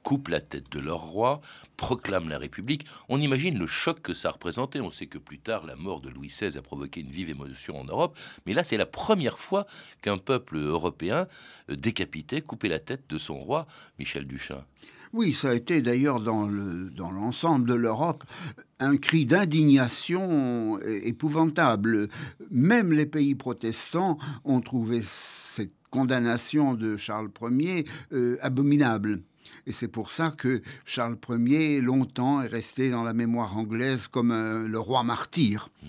coupent 0.01 0.29
la 0.29 0.41
tête 0.41 0.71
de 0.71 0.79
leur 0.79 1.01
roi, 1.01 1.39
proclament 1.77 2.27
la 2.27 2.39
République. 2.39 2.87
On 3.07 3.21
imagine 3.21 3.59
le 3.59 3.67
choc 3.67 4.01
que 4.01 4.15
ça 4.15 4.31
représentait. 4.31 4.79
On 4.79 4.89
sait 4.89 5.05
que 5.05 5.19
plus 5.19 5.37
tard, 5.37 5.67
la 5.67 5.75
mort 5.75 6.01
de 6.01 6.09
Louis 6.09 6.29
XVI 6.29 6.57
a 6.57 6.63
provoqué 6.63 7.01
une 7.01 7.11
vive 7.11 7.29
émotion 7.29 7.79
en 7.79 7.83
Europe. 7.83 8.17
Mais 8.47 8.53
là, 8.53 8.63
c'est 8.63 8.77
la 8.77 8.87
première 8.87 9.37
fois 9.37 9.67
qu'un 10.01 10.17
peuple 10.17 10.57
européen 10.57 11.27
euh, 11.69 11.75
décapité, 11.75 12.41
coupait 12.41 12.67
la 12.67 12.79
tête 12.79 13.03
de 13.09 13.19
son 13.19 13.37
roi, 13.37 13.67
Michel 13.99 14.25
Duchin. 14.25 14.65
Oui, 15.13 15.35
ça 15.35 15.49
a 15.49 15.53
été 15.53 15.83
d'ailleurs 15.83 16.19
dans 16.19 16.47
l'ensemble 16.47 17.69
de 17.69 17.75
l'Europe 17.75 18.23
un 18.79 18.97
cri 18.97 19.25
d'indignation 19.25 20.79
épouvantable. 20.81 22.09
Même 22.49 22.93
les 22.93 23.05
pays 23.05 23.35
protestants 23.35 24.17
ont 24.45 24.61
trouvé 24.61 25.01
cette 25.03 25.73
condamnation 25.89 26.73
de 26.73 26.97
Charles 26.97 27.29
Ier 27.51 27.85
euh, 28.13 28.37
abominable. 28.41 29.21
Et 29.65 29.71
c'est 29.71 29.87
pour 29.87 30.11
ça 30.11 30.33
que 30.35 30.61
Charles 30.85 31.17
Ier, 31.29 31.81
longtemps, 31.81 32.41
est 32.41 32.47
resté 32.47 32.89
dans 32.89 33.03
la 33.03 33.13
mémoire 33.13 33.57
anglaise 33.57 34.07
comme 34.07 34.31
euh, 34.31 34.67
le 34.67 34.79
roi 34.79 35.03
martyr. 35.03 35.69
Hmm. 35.83 35.87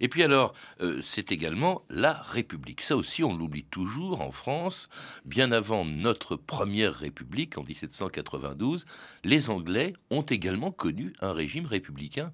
Et 0.00 0.08
puis 0.08 0.22
alors, 0.22 0.54
euh, 0.80 0.98
c'est 1.02 1.32
également 1.32 1.82
la 1.90 2.12
République. 2.12 2.80
Ça 2.80 2.96
aussi, 2.96 3.24
on 3.24 3.36
l'oublie 3.36 3.64
toujours 3.64 4.20
en 4.20 4.30
France. 4.30 4.88
Bien 5.24 5.52
avant 5.52 5.84
notre 5.84 6.36
première 6.36 6.94
République, 6.94 7.58
en 7.58 7.64
1792, 7.64 8.84
les 9.24 9.50
Anglais 9.50 9.94
ont 10.10 10.22
également 10.22 10.70
connu 10.70 11.12
un 11.20 11.32
régime 11.32 11.66
républicain. 11.66 12.32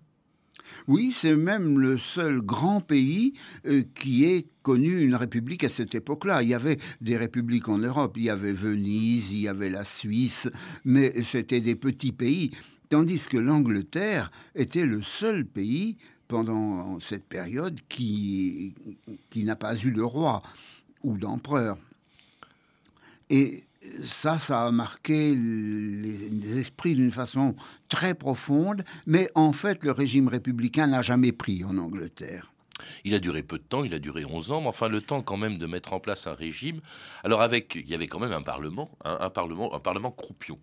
Oui, 0.89 1.13
c'est 1.13 1.37
même 1.37 1.79
le 1.79 1.99
seul 1.99 2.41
grand 2.41 2.81
pays 2.81 3.35
euh, 3.67 3.83
qui 3.95 4.25
ait 4.25 4.47
connu 4.63 5.03
une 5.03 5.15
république 5.15 5.65
à 5.65 5.69
cette 5.69 5.95
époque-là. 5.95 6.43
Il 6.43 6.49
y 6.49 6.55
avait 6.55 6.79
des 7.01 7.17
républiques 7.17 7.69
en 7.69 7.79
Europe, 7.79 8.17
il 8.17 8.25
y 8.25 8.31
avait 8.31 8.53
Venise, 8.53 9.33
il 9.33 9.41
y 9.41 9.49
avait 9.49 9.71
la 9.71 9.85
Suisse, 9.85 10.49
mais 10.85 11.23
c'était 11.23 11.61
des 11.61 11.75
petits 11.75 12.13
pays. 12.13 12.51
Tandis 12.89 13.27
que 13.29 13.39
l'Angleterre 13.39 14.31
était 14.55 14.87
le 14.87 15.03
seul 15.03 15.47
pays 15.47 15.97
pendant 16.29 16.99
cette 17.01 17.25
période 17.25 17.79
qui, 17.89 18.75
qui 19.31 19.45
n'a 19.45 19.57
pas 19.57 19.77
eu 19.77 19.93
de 19.93 20.03
roi 20.03 20.43
ou 21.03 21.19
d'empereur. 21.19 21.77
Et 23.31 23.65
ça, 24.03 24.39
ça 24.39 24.67
a 24.67 24.71
marqué 24.71 25.35
les, 25.35 26.59
esprits 26.59 26.95
d'une 26.95 27.11
façon 27.11 27.55
très 27.89 28.15
profonde, 28.15 28.85
mais 29.07 29.31
en 29.35 29.53
fait, 29.53 29.85
le 29.85 29.93
régime 29.93 30.29
républicain 30.29 30.87
n'a 30.87 31.03
jamais 31.03 31.33
pris 31.33 31.65
en 31.65 31.77
Angleterre. 31.79 32.53
Il 33.05 33.15
a 33.15 33.19
duré 33.19 33.43
peu 33.43 33.59
de 33.59 33.63
temps, 33.63 33.85
il 33.85 33.95
a 33.95 33.99
duré 33.99 34.25
11 34.25 34.51
ans, 34.51 34.61
mais 34.61 34.69
enfin 34.69 34.89
le 34.89 35.01
temps 35.01 35.23
quand 35.23 35.37
même 35.37 35.59
de 35.59 35.67
mettre 35.67 35.93
en 35.93 36.01
place 36.01 36.27
un 36.27 36.35
régime. 36.35 36.81
Alors 37.23 37.41
avec, 37.41 37.77
il 37.77 37.89
y 37.89 37.95
avait 37.95 38.09
quand 38.09 38.19
même 38.19 38.33
un 38.33 38.43
parlement, 38.43 38.91
un 39.05 39.31
parlement, 39.31 39.75
un 39.75 39.81
parlement 39.81 40.11
croupion. 40.11 40.59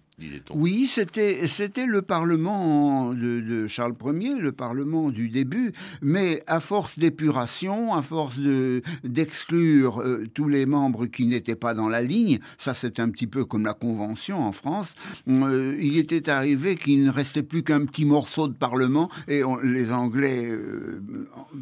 Oui, 0.53 0.87
c'était 0.87 1.47
c'était 1.47 1.85
le 1.85 2.01
Parlement 2.01 3.13
de, 3.13 3.67
Charles 3.67 3.93
Ier, 4.03 4.39
le 4.39 4.51
Parlement 4.51 5.09
du 5.09 5.29
début, 5.29 5.73
mais 6.01 6.43
à 6.47 6.59
force 6.59 6.99
d'épuration, 6.99 7.93
à 7.93 8.01
force 8.01 8.39
de 8.39 8.81
d'exclure 9.03 10.01
euh, 10.01 10.25
tous 10.33 10.47
les 10.47 10.65
membres 10.65 11.05
qui 11.05 11.25
n'étaient 11.25 11.55
pas 11.55 11.73
dans 11.73 11.89
la 11.89 12.01
ligne, 12.01 12.39
ça 12.57 12.73
c'est 12.73 12.99
un 12.99 13.09
petit 13.09 13.27
peu 13.27 13.45
comme 13.45 13.65
la 13.65 13.73
Convention 13.73 14.43
en 14.43 14.51
France, 14.51 14.95
euh, 15.27 15.77
il 15.79 15.97
était 15.97 16.29
arrivé 16.29 16.75
qu'il 16.75 17.05
ne 17.05 17.11
restait 17.11 17.43
plus 17.43 17.63
qu'un 17.63 17.85
petit 17.85 18.05
morceau 18.05 18.47
de 18.47 18.53
Parlement 18.53 19.09
et 19.27 19.41
les 19.63 19.91
Anglais, 19.91 20.47
euh, 20.49 21.01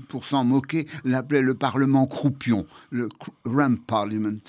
pour 0.08 0.26
s'en 0.26 0.44
moquer, 0.44 0.88
l'appelaient 1.04 1.42
le 1.42 1.54
Parlement 1.54 2.08
croupion, 2.08 2.66
le 2.92 3.10
Ramp 3.46 3.78
Parliament. 3.88 4.40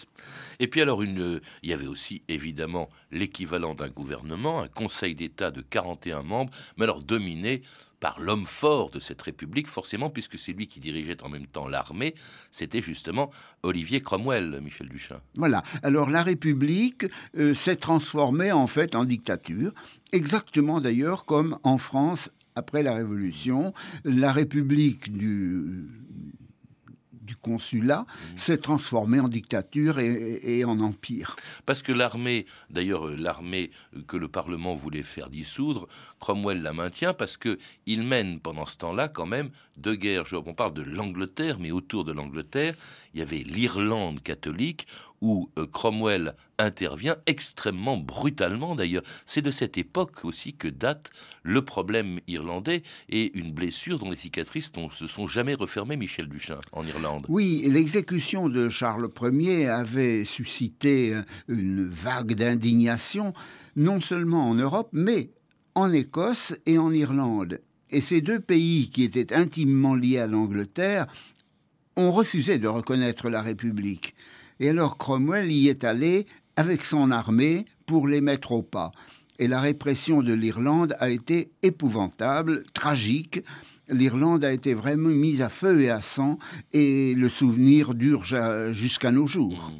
Et 0.60 0.68
puis 0.68 0.82
alors, 0.82 1.02
il 1.02 1.40
y 1.62 1.72
avait 1.72 1.86
aussi 1.86 2.22
évidemment 2.28 2.90
l'équivalent 3.10 3.74
d'un 3.74 3.88
gouvernement, 3.88 4.60
un 4.60 4.68
conseil 4.68 5.14
d'État 5.14 5.50
de 5.50 5.62
41 5.62 6.22
membres, 6.22 6.52
mais 6.76 6.84
alors 6.84 7.02
dominé 7.02 7.62
par 7.98 8.20
l'homme 8.20 8.46
fort 8.46 8.90
de 8.90 8.98
cette 8.98 9.20
République, 9.20 9.68
forcément, 9.68 10.10
puisque 10.10 10.38
c'est 10.38 10.52
lui 10.52 10.66
qui 10.66 10.80
dirigeait 10.80 11.22
en 11.22 11.28
même 11.28 11.46
temps 11.46 11.68
l'armée, 11.68 12.14
c'était 12.50 12.80
justement 12.80 13.30
Olivier 13.62 14.00
Cromwell, 14.00 14.60
Michel 14.62 14.88
Duchin. 14.88 15.20
Voilà. 15.36 15.62
Alors 15.82 16.10
la 16.10 16.22
République 16.22 17.06
euh, 17.36 17.52
s'est 17.54 17.76
transformée 17.76 18.52
en 18.52 18.66
fait 18.66 18.94
en 18.94 19.04
dictature, 19.04 19.72
exactement 20.12 20.80
d'ailleurs 20.80 21.24
comme 21.24 21.58
en 21.62 21.78
France 21.78 22.30
après 22.54 22.82
la 22.82 22.94
Révolution. 22.94 23.72
La 24.04 24.32
République 24.32 25.12
du 25.12 25.88
du 27.30 27.36
consulat 27.36 28.06
mmh. 28.08 28.36
s'est 28.36 28.58
transformé 28.58 29.20
en 29.20 29.28
dictature 29.28 30.00
et, 30.00 30.64
en 30.64 30.80
empire. 30.80 31.36
Parce 31.64 31.80
que 31.80 31.92
l'armée, 31.92 32.44
d'ailleurs 32.70 33.06
euh, 33.06 33.16
l'armée 33.16 33.70
que 34.08 34.16
le 34.16 34.26
Parlement 34.26 34.74
voulait 34.74 35.04
faire 35.04 35.30
dissoudre, 35.30 35.86
Cromwell 36.18 36.60
la 36.60 36.72
maintient 36.72 37.14
parce 37.14 37.36
que 37.36 37.56
il 37.86 38.02
mène 38.02 38.40
pendant 38.40 38.66
ce 38.66 38.78
temps-là 38.78 39.06
quand 39.06 39.26
même 39.26 39.50
deux 39.76 39.94
guerres. 39.94 40.24
On 40.32 40.54
parle 40.54 40.74
de 40.74 40.82
l'Angleterre, 40.82 41.58
mais 41.60 41.70
autour 41.70 42.02
de 42.04 42.10
l'Angleterre, 42.10 42.74
il 43.14 43.20
y 43.20 43.22
avait 43.22 43.44
l'Irlande 43.44 44.20
catholique 44.22 44.88
où 45.20 45.50
euh, 45.58 45.66
Cromwell 45.66 46.34
intervient 46.58 47.16
extrêmement 47.26 47.96
brutalement 47.96 48.74
d'ailleurs. 48.74 49.02
C'est 49.26 49.42
de 49.42 49.50
cette 49.50 49.78
époque 49.78 50.24
aussi 50.24 50.54
que 50.54 50.68
date 50.68 51.10
le 51.42 51.62
problème 51.62 52.20
irlandais 52.26 52.82
et 53.08 53.36
une 53.38 53.52
blessure 53.52 53.98
dont 53.98 54.10
les 54.10 54.16
cicatrices 54.16 54.74
ne 54.76 54.88
se 54.88 55.06
sont 55.06 55.26
jamais 55.26 55.54
refermées, 55.54 55.96
Michel 55.96 56.28
Duchin, 56.28 56.58
en 56.72 56.86
Irlande. 56.86 57.26
Oui, 57.28 57.62
l'exécution 57.66 58.48
de 58.48 58.68
Charles 58.68 59.08
Ier 59.22 59.68
avait 59.68 60.24
suscité 60.24 61.18
une 61.48 61.86
vague 61.86 62.34
d'indignation, 62.34 63.32
non 63.76 64.00
seulement 64.00 64.48
en 64.48 64.54
Europe, 64.54 64.88
mais 64.92 65.30
en 65.74 65.92
Écosse 65.92 66.54
et 66.66 66.78
en 66.78 66.90
Irlande. 66.90 67.60
Et 67.90 68.00
ces 68.00 68.20
deux 68.20 68.40
pays 68.40 68.90
qui 68.90 69.02
étaient 69.02 69.32
intimement 69.34 69.94
liés 69.94 70.18
à 70.18 70.26
l'Angleterre 70.26 71.06
ont 71.96 72.12
refusé 72.12 72.58
de 72.58 72.68
reconnaître 72.68 73.28
la 73.28 73.42
République. 73.42 74.14
Et 74.60 74.68
alors 74.68 74.98
Cromwell 74.98 75.50
y 75.50 75.68
est 75.68 75.84
allé 75.84 76.26
avec 76.56 76.84
son 76.84 77.10
armée 77.10 77.64
pour 77.86 78.06
les 78.06 78.20
mettre 78.20 78.52
au 78.52 78.62
pas. 78.62 78.92
Et 79.38 79.48
la 79.48 79.60
répression 79.60 80.22
de 80.22 80.34
l'Irlande 80.34 80.94
a 81.00 81.08
été 81.08 81.50
épouvantable, 81.62 82.64
tragique. 82.74 83.42
L'Irlande 83.88 84.44
a 84.44 84.52
été 84.52 84.74
vraiment 84.74 85.08
mise 85.08 85.40
à 85.40 85.48
feu 85.48 85.80
et 85.80 85.88
à 85.88 86.02
sang, 86.02 86.38
et 86.74 87.14
le 87.14 87.30
souvenir 87.30 87.94
dure 87.94 88.24
jusqu'à 88.72 89.10
nos 89.10 89.26
jours. 89.26 89.72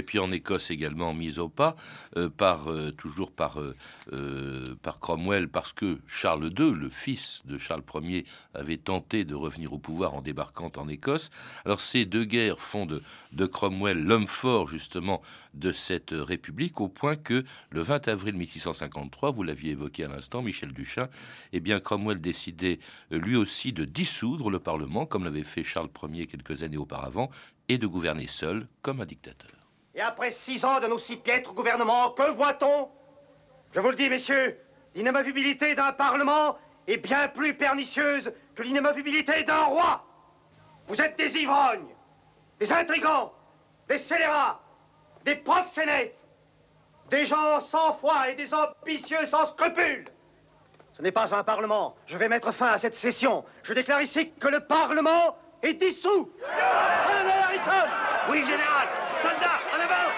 Et 0.00 0.02
puis 0.02 0.18
en 0.18 0.32
Écosse 0.32 0.70
également 0.70 1.12
mise 1.12 1.38
au 1.38 1.50
pas, 1.50 1.76
euh, 2.16 2.30
par, 2.30 2.72
euh, 2.72 2.90
toujours 2.90 3.30
par, 3.30 3.60
euh, 3.60 4.74
par 4.80 4.98
Cromwell, 4.98 5.50
parce 5.50 5.74
que 5.74 5.98
Charles 6.06 6.50
II, 6.58 6.72
le 6.72 6.88
fils 6.88 7.42
de 7.44 7.58
Charles 7.58 7.82
Ier, 8.02 8.24
avait 8.54 8.78
tenté 8.78 9.26
de 9.26 9.34
revenir 9.34 9.74
au 9.74 9.78
pouvoir 9.78 10.14
en 10.14 10.22
débarquant 10.22 10.72
en 10.78 10.88
Écosse. 10.88 11.30
Alors 11.66 11.82
ces 11.82 12.06
deux 12.06 12.24
guerres 12.24 12.60
font 12.60 12.86
de, 12.86 13.02
Cromwell 13.44 14.02
l'homme 14.02 14.26
fort 14.26 14.68
justement 14.68 15.20
de 15.52 15.70
cette 15.70 16.12
République, 16.12 16.80
au 16.80 16.88
point 16.88 17.16
que 17.16 17.44
le 17.68 17.82
20 17.82 18.08
avril 18.08 18.36
1653, 18.36 19.32
vous 19.32 19.42
l'aviez 19.42 19.72
évoqué 19.72 20.04
à 20.04 20.08
l'instant, 20.08 20.40
Michel 20.40 20.72
Duchin, 20.72 21.08
eh 21.52 21.60
bien 21.60 21.78
Cromwell 21.78 22.22
décidait 22.22 22.78
lui 23.10 23.36
aussi 23.36 23.74
de 23.74 23.84
dissoudre 23.84 24.48
le 24.48 24.60
Parlement, 24.60 25.04
comme 25.04 25.24
l'avait 25.24 25.44
fait 25.44 25.62
Charles 25.62 25.90
Ier 26.10 26.26
quelques 26.26 26.62
années 26.62 26.78
auparavant, 26.78 27.30
et 27.68 27.76
de 27.76 27.86
gouverner 27.86 28.26
seul 28.26 28.66
comme 28.80 29.02
un 29.02 29.06
dictateur. 29.06 29.59
Et 29.94 30.00
après 30.00 30.30
six 30.30 30.64
ans 30.64 30.80
d'un 30.80 30.90
aussi 30.90 31.16
piètre 31.16 31.52
gouvernement, 31.52 32.10
que 32.10 32.30
voit-on? 32.30 32.88
Je 33.72 33.80
vous 33.80 33.90
le 33.90 33.96
dis, 33.96 34.08
messieurs, 34.08 34.58
l'inamovibilité 34.94 35.74
d'un 35.74 35.92
Parlement 35.92 36.56
est 36.86 36.96
bien 36.96 37.28
plus 37.28 37.54
pernicieuse 37.54 38.32
que 38.54 38.62
l'inamovibilité 38.62 39.42
d'un 39.42 39.64
roi. 39.64 40.04
Vous 40.86 41.00
êtes 41.00 41.16
des 41.18 41.36
ivrognes, 41.38 41.94
des 42.58 42.72
intrigants, 42.72 43.32
des 43.88 43.98
scélérats, 43.98 44.60
des 45.24 45.36
proxénètes, 45.36 46.16
des 47.08 47.26
gens 47.26 47.60
sans 47.60 47.94
foi 47.94 48.30
et 48.30 48.36
des 48.36 48.52
ambitieux 48.54 49.26
sans 49.28 49.46
scrupules. 49.46 50.06
Ce 50.92 51.02
n'est 51.02 51.12
pas 51.12 51.34
un 51.34 51.42
Parlement. 51.42 51.96
Je 52.06 52.16
vais 52.18 52.28
mettre 52.28 52.52
fin 52.52 52.72
à 52.72 52.78
cette 52.78 52.96
session. 52.96 53.44
Je 53.62 53.72
déclare 53.72 54.02
ici 54.02 54.32
que 54.32 54.48
le 54.48 54.60
Parlement 54.60 55.36
est 55.62 55.74
dissous. 55.74 56.30
Harrison 56.46 57.88
Oui, 58.30 58.44
général 58.44 58.99
Soldats, 59.22 59.60
en 59.72 59.80
avant 59.80 60.10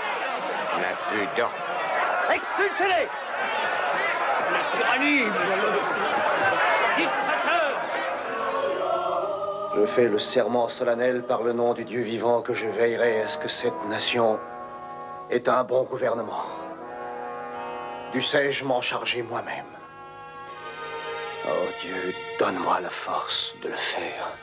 On 0.75 0.81
n'a 0.81 0.95
plus 1.11 1.27
d'ordre. 1.37 1.55
Expulsez-les 2.31 3.09
La 4.53 4.79
tyrannie 4.79 5.31
Je 9.75 9.87
fais 9.87 10.07
le 10.07 10.19
serment 10.19 10.69
solennel 10.69 11.23
par 11.23 11.43
le 11.43 11.53
nom 11.53 11.73
du 11.73 11.85
Dieu 11.85 12.03
vivant 12.03 12.43
que 12.43 12.53
je 12.53 12.69
veillerai 12.69 13.23
à 13.23 13.29
ce 13.29 13.39
que 13.39 13.49
cette 13.49 13.85
nation 13.89 14.39
ait 15.31 15.49
un 15.49 15.65
bon 15.65 15.85
gouvernement. 15.85 16.45
Dussé-je 18.13 18.65
m'en 18.65 18.83
charger 18.83 19.23
moi-même? 19.23 19.65
Oh 21.49 21.67
Dieu, 21.81 22.15
donne-moi 22.39 22.81
la 22.81 22.91
force 22.91 23.55
de 23.63 23.69
le 23.69 23.75
faire. 23.75 24.37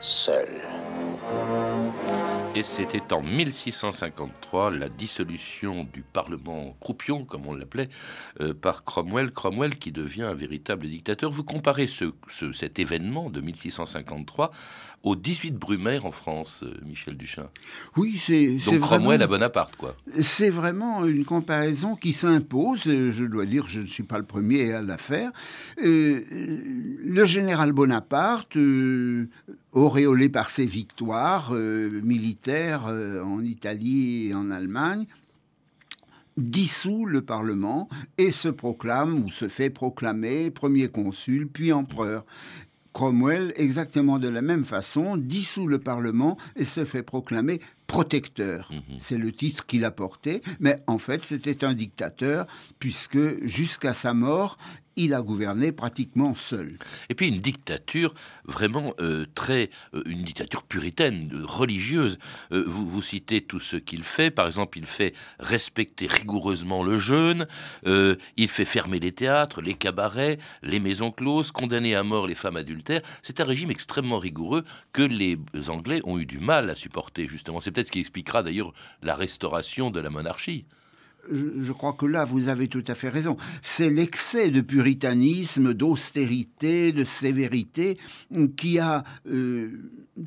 seul. 0.00 0.48
Et 2.56 2.64
c'était 2.64 3.12
en 3.12 3.22
1653 3.22 4.72
la 4.72 4.88
dissolution 4.88 5.84
du 5.84 6.02
Parlement 6.02 6.76
croupion, 6.80 7.24
comme 7.24 7.46
on 7.46 7.54
l'appelait, 7.54 7.88
euh, 8.40 8.54
par 8.54 8.82
Cromwell. 8.82 9.30
Cromwell 9.30 9.76
qui 9.76 9.92
devient 9.92 10.24
un 10.24 10.34
véritable 10.34 10.88
dictateur. 10.88 11.30
Vous 11.30 11.44
comparez 11.44 11.86
ce, 11.86 12.06
cet 12.52 12.80
événement 12.80 13.30
de 13.30 13.40
1653 13.40 14.50
au 15.04 15.14
18 15.14 15.52
Brumaire 15.52 16.04
en 16.04 16.10
France, 16.10 16.62
euh, 16.64 16.74
Michel 16.84 17.16
Duchin. 17.16 17.46
Oui, 17.96 18.18
c'est 18.18 18.56
donc 18.66 18.80
Cromwell 18.80 19.22
à 19.22 19.28
Bonaparte, 19.28 19.76
quoi. 19.76 19.94
C'est 20.20 20.50
vraiment 20.50 21.06
une 21.06 21.24
comparaison 21.24 21.94
qui 21.94 22.12
s'impose. 22.12 22.82
Je 22.84 23.24
dois 23.26 23.46
dire, 23.46 23.68
je 23.68 23.80
ne 23.80 23.86
suis 23.86 24.02
pas 24.02 24.18
le 24.18 24.26
premier 24.26 24.72
à 24.72 24.82
la 24.82 24.98
faire. 24.98 25.30
Euh, 25.84 26.20
le 27.04 27.24
général 27.24 27.72
Bonaparte, 27.72 28.56
auréolé 29.72 30.28
par 30.28 30.50
ses 30.50 30.66
victoires 30.66 31.52
militaires 31.52 32.84
en 32.84 33.40
Italie 33.42 34.28
et 34.28 34.34
en 34.34 34.50
Allemagne, 34.50 35.06
dissout 36.36 37.06
le 37.06 37.22
Parlement 37.22 37.88
et 38.18 38.32
se 38.32 38.48
proclame 38.48 39.24
ou 39.24 39.30
se 39.30 39.48
fait 39.48 39.70
proclamer 39.70 40.50
premier 40.50 40.88
consul 40.88 41.48
puis 41.48 41.72
empereur. 41.72 42.24
Cromwell, 42.92 43.52
exactement 43.56 44.18
de 44.18 44.28
la 44.28 44.42
même 44.42 44.64
façon, 44.64 45.16
dissout 45.16 45.68
le 45.68 45.78
Parlement 45.78 46.36
et 46.56 46.64
se 46.64 46.84
fait 46.84 47.04
proclamer 47.04 47.60
protecteur. 47.90 48.70
Mhm. 48.72 48.98
C'est 49.00 49.18
le 49.18 49.32
titre 49.32 49.66
qu'il 49.66 49.84
a 49.84 49.90
porté, 49.90 50.42
mais 50.60 50.80
en 50.86 50.98
fait 50.98 51.22
c'était 51.24 51.64
un 51.64 51.74
dictateur 51.74 52.46
puisque 52.78 53.44
jusqu'à 53.44 53.94
sa 53.94 54.14
mort, 54.14 54.58
il 54.96 55.14
a 55.14 55.22
gouverné 55.22 55.72
pratiquement 55.72 56.34
seul. 56.34 56.76
Et 57.08 57.14
puis 57.14 57.28
une 57.28 57.40
dictature 57.40 58.14
vraiment 58.44 58.94
euh, 59.00 59.26
très, 59.34 59.70
euh, 59.94 60.02
une 60.06 60.22
dictature 60.22 60.62
puritaine, 60.62 61.30
religieuse. 61.44 62.18
Euh, 62.52 62.64
vous, 62.66 62.86
vous 62.86 63.02
citez 63.02 63.40
tout 63.40 63.60
ce 63.60 63.76
qu'il 63.76 64.04
fait. 64.04 64.30
Par 64.30 64.46
exemple, 64.46 64.78
il 64.78 64.86
fait 64.86 65.14
respecter 65.38 66.06
rigoureusement 66.06 66.82
le 66.82 66.98
jeûne. 66.98 67.46
il 67.84 68.48
fait 68.48 68.64
fermer 68.64 68.98
les 68.98 69.12
théâtres, 69.12 69.62
les 69.62 69.74
cabarets, 69.74 70.38
les 70.62 70.80
maisons 70.80 71.10
closes, 71.10 71.50
condamner 71.50 71.94
à 71.94 72.02
mort 72.02 72.26
les 72.26 72.34
femmes 72.34 72.56
adultères. 72.56 73.02
C'est 73.22 73.40
un 73.40 73.44
régime 73.44 73.70
extrêmement 73.70 74.18
rigoureux 74.18 74.64
que 74.92 75.02
les 75.02 75.38
Anglais 75.68 76.00
ont 76.04 76.18
eu 76.18 76.26
du 76.26 76.38
mal 76.38 76.68
à 76.68 76.74
supporter. 76.74 77.26
Justement, 77.26 77.60
c'est 77.60 77.70
ce 77.84 77.90
qui 77.90 78.00
expliquera 78.00 78.42
d'ailleurs 78.42 78.72
la 79.02 79.14
restauration 79.14 79.90
de 79.90 80.00
la 80.00 80.10
monarchie 80.10 80.64
je, 81.30 81.72
crois 81.72 81.92
que 81.92 82.06
là, 82.06 82.24
vous 82.24 82.48
avez 82.48 82.68
tout 82.68 82.84
à 82.86 82.94
fait 82.94 83.08
raison. 83.08 83.36
C'est 83.62 83.90
l'excès 83.90 84.50
de 84.50 84.60
puritanisme, 84.60 85.74
d'austérité, 85.74 86.92
de 86.92 87.04
sévérité 87.04 87.98
qui 88.56 88.78
a 88.78 89.04
euh, 89.30 89.70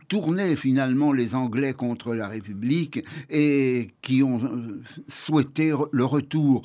tourné 0.07 0.55
finalement 0.55 1.11
les 1.13 1.35
Anglais 1.35 1.73
contre 1.73 2.13
la 2.13 2.27
République 2.27 3.03
et 3.29 3.91
qui 4.01 4.23
ont 4.23 4.41
euh, 4.43 4.81
souhaité 5.07 5.73
le 5.91 6.05
retour 6.05 6.63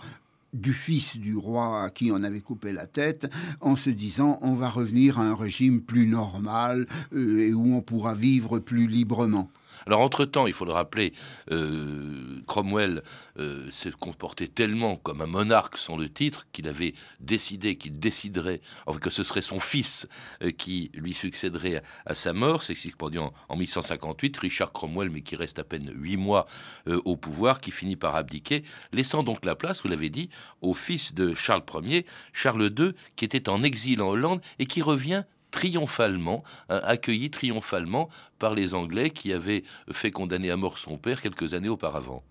du 0.55 0.73
fils 0.73 1.19
du 1.19 1.37
roi 1.37 1.85
à 1.85 1.91
qui 1.91 2.11
on 2.11 2.23
avait 2.23 2.41
coupé 2.41 2.73
la 2.73 2.87
tête, 2.87 3.31
en 3.61 3.77
se 3.77 3.91
disant 3.91 4.39
on 4.41 4.55
va 4.55 4.71
revenir 4.71 5.19
à 5.19 5.23
un 5.23 5.35
régime 5.35 5.83
plus 5.83 6.07
normal 6.07 6.87
euh, 7.15 7.41
et 7.41 7.53
où 7.53 7.75
on 7.75 7.83
pourra 7.83 8.15
vivre 8.15 8.59
plus 8.59 8.87
librement. 8.87 9.51
Alors, 9.87 10.01
entre-temps, 10.01 10.47
il 10.47 10.53
faut 10.53 10.65
le 10.65 10.73
rappeler, 10.73 11.13
euh, 11.51 12.41
Cromwell 12.47 13.03
euh, 13.39 13.71
s'est 13.71 13.91
comporté 13.91 14.49
tellement 14.49 14.97
comme 14.97 15.21
un 15.21 15.27
monarque 15.27 15.79
sans 15.79 15.97
le 15.97 16.09
titre 16.09 16.47
qu'il 16.53 16.69
avait 16.69 16.95
décidé 17.21 17.77
qu'il 17.77 17.99
déciderait, 17.99 18.61
enfin, 18.87 18.99
que 18.99 19.11
ce 19.11 19.23
serait 19.23 19.43
son 19.43 19.61
fils 19.61 20.09
euh, 20.43 20.51
qui 20.51 20.91
lui 20.95 21.15
succéderait 21.15 21.83
à, 22.07 22.15
sa 22.15 22.33
mort. 22.33 22.63
C'est 22.63 22.75
ce 22.75 22.89
qui 22.89 23.19
en, 23.19 23.33
en 23.49 23.57
1158, 23.57 24.37
Richard 24.39 24.73
Cromwell, 24.73 25.11
mais 25.11 25.23
qui 25.23 25.37
reste 25.37 25.59
à 25.59 25.65
peine 25.65 25.91
huit 25.95 26.17
mois 26.17 26.47
au 26.87 27.17
pouvoir, 27.17 27.61
qui 27.61 27.71
finit 27.71 27.97
par 27.97 28.17
abdiquer, 28.17 28.63
laissant 28.93 29.23
donc 29.23 29.45
la 29.45 29.55
place, 29.55 29.83
vous 29.83 29.89
l'avez 29.89 30.11
dit, 30.11 30.31
au 30.61 30.75
fils 30.75 31.15
de 31.15 31.35
Charles 31.35 31.63
Ier, 31.83 32.07
Charles 32.33 32.71
II, 32.79 32.93
qui 33.17 33.25
était 33.25 33.49
en 33.49 33.63
exil 33.63 34.03
en 34.03 34.09
Hollande 34.09 34.41
et 34.59 34.67
qui 34.67 34.83
revient 34.83 35.25
triomphalement, 35.51 36.45
hein, 36.69 36.81
accueilli 36.85 37.31
triomphalement 37.31 38.09
par 38.39 38.55
les 38.55 38.75
Anglais 38.75 39.11
qui 39.11 39.33
avaient 39.33 39.65
fait 39.91 40.11
condamner 40.11 40.51
à 40.51 40.57
mort 40.57 40.79
son 40.79 40.99
père 40.99 41.21
quelques 41.21 41.55
années 41.55 41.69
auparavant. 41.69 42.23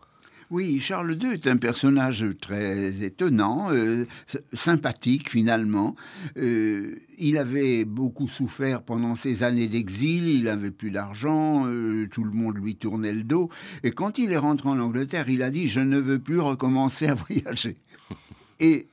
Oui, 0.49 0.79
Charles 0.79 1.17
II 1.21 1.33
est 1.33 1.45
un 1.47 1.57
personnage 1.57 2.25
très 2.39 3.03
étonnant, 3.03 3.67
euh, 3.71 4.05
sympathique 4.53 5.29
finalement. 5.29 5.97
Euh, 6.37 6.95
il 7.17 7.37
avait 7.37 7.83
beaucoup 7.83 8.29
souffert 8.29 8.81
pendant 8.81 9.17
ses 9.17 9.43
années 9.43 9.67
d'exil, 9.67 10.29
il 10.29 10.47
avait 10.47 10.71
plus 10.71 10.89
d'argent, 10.89 11.65
euh, 11.67 12.07
tout 12.09 12.23
le 12.23 12.31
monde 12.31 12.55
lui 12.55 12.75
tournait 12.75 13.13
le 13.13 13.23
dos. 13.23 13.49
Et 13.83 13.91
quand 13.91 14.19
il 14.19 14.31
est 14.31 14.37
rentré 14.37 14.69
en 14.69 14.79
Angleterre, 14.79 15.27
il 15.27 15.43
a 15.43 15.49
dit 15.49 15.67
Je 15.67 15.81
ne 15.81 15.97
veux 15.97 16.19
plus 16.19 16.39
recommencer 16.39 17.07
à 17.07 17.13
voyager. 17.15 17.75
Et 18.61 18.87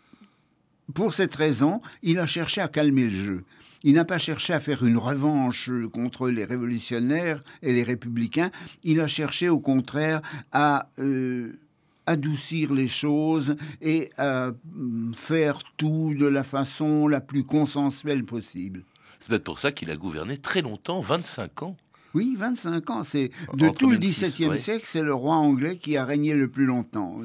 pour 0.93 1.15
cette 1.15 1.35
raison, 1.35 1.81
il 2.03 2.19
a 2.19 2.27
cherché 2.27 2.61
à 2.61 2.69
calmer 2.69 3.05
le 3.05 3.25
jeu. 3.25 3.45
Il 3.83 3.95
n'a 3.95 4.05
pas 4.05 4.19
cherché 4.19 4.53
à 4.53 4.61
faire 4.61 4.85
une 4.85 4.97
revanche 4.97 5.71
contre 5.93 6.31
les 6.31 6.45
révolutionnaires 6.45 7.43
et 7.63 7.73
les 7.73 7.83
républicains. 7.83 8.51
Il 8.83 9.01
a 9.01 9.07
cherché 9.07 9.49
au 9.49 9.61
contraire 9.61 10.23
à 10.53 10.89
euh, 10.99 11.59
adoucir 12.07 12.73
les 12.73 12.89
choses 12.89 13.57
et 13.83 14.11
à 14.17 14.53
mm, 14.73 15.15
faire 15.15 15.61
tout 15.77 16.15
de 16.19 16.27
la 16.27 16.45
façon 16.45 17.09
la 17.09 17.21
plus 17.21 17.45
consensuelle 17.45 18.25
possible. 18.25 18.85
C'est 19.19 19.29
peut-être 19.29 19.45
pour 19.45 19.59
ça 19.59 19.73
qu'il 19.73 19.91
a 19.91 19.97
gouverné 19.97 20.39
très 20.39 20.63
longtemps, 20.63 21.01
25 21.01 21.63
ans. 21.63 21.77
Oui, 22.15 22.35
25 22.39 22.91
ans. 22.91 23.03
C'est 23.03 23.31
de 23.55 23.69
tout 23.69 23.91
le 23.91 23.99
XVIIe 23.99 24.59
siècle, 24.59 24.85
c'est 24.87 25.03
le 25.03 25.15
roi 25.15 25.35
anglais 25.35 25.77
qui 25.77 25.97
a 25.97 26.05
régné 26.05 26.33
le 26.35 26.49
plus 26.49 26.67
longtemps. 26.67 27.17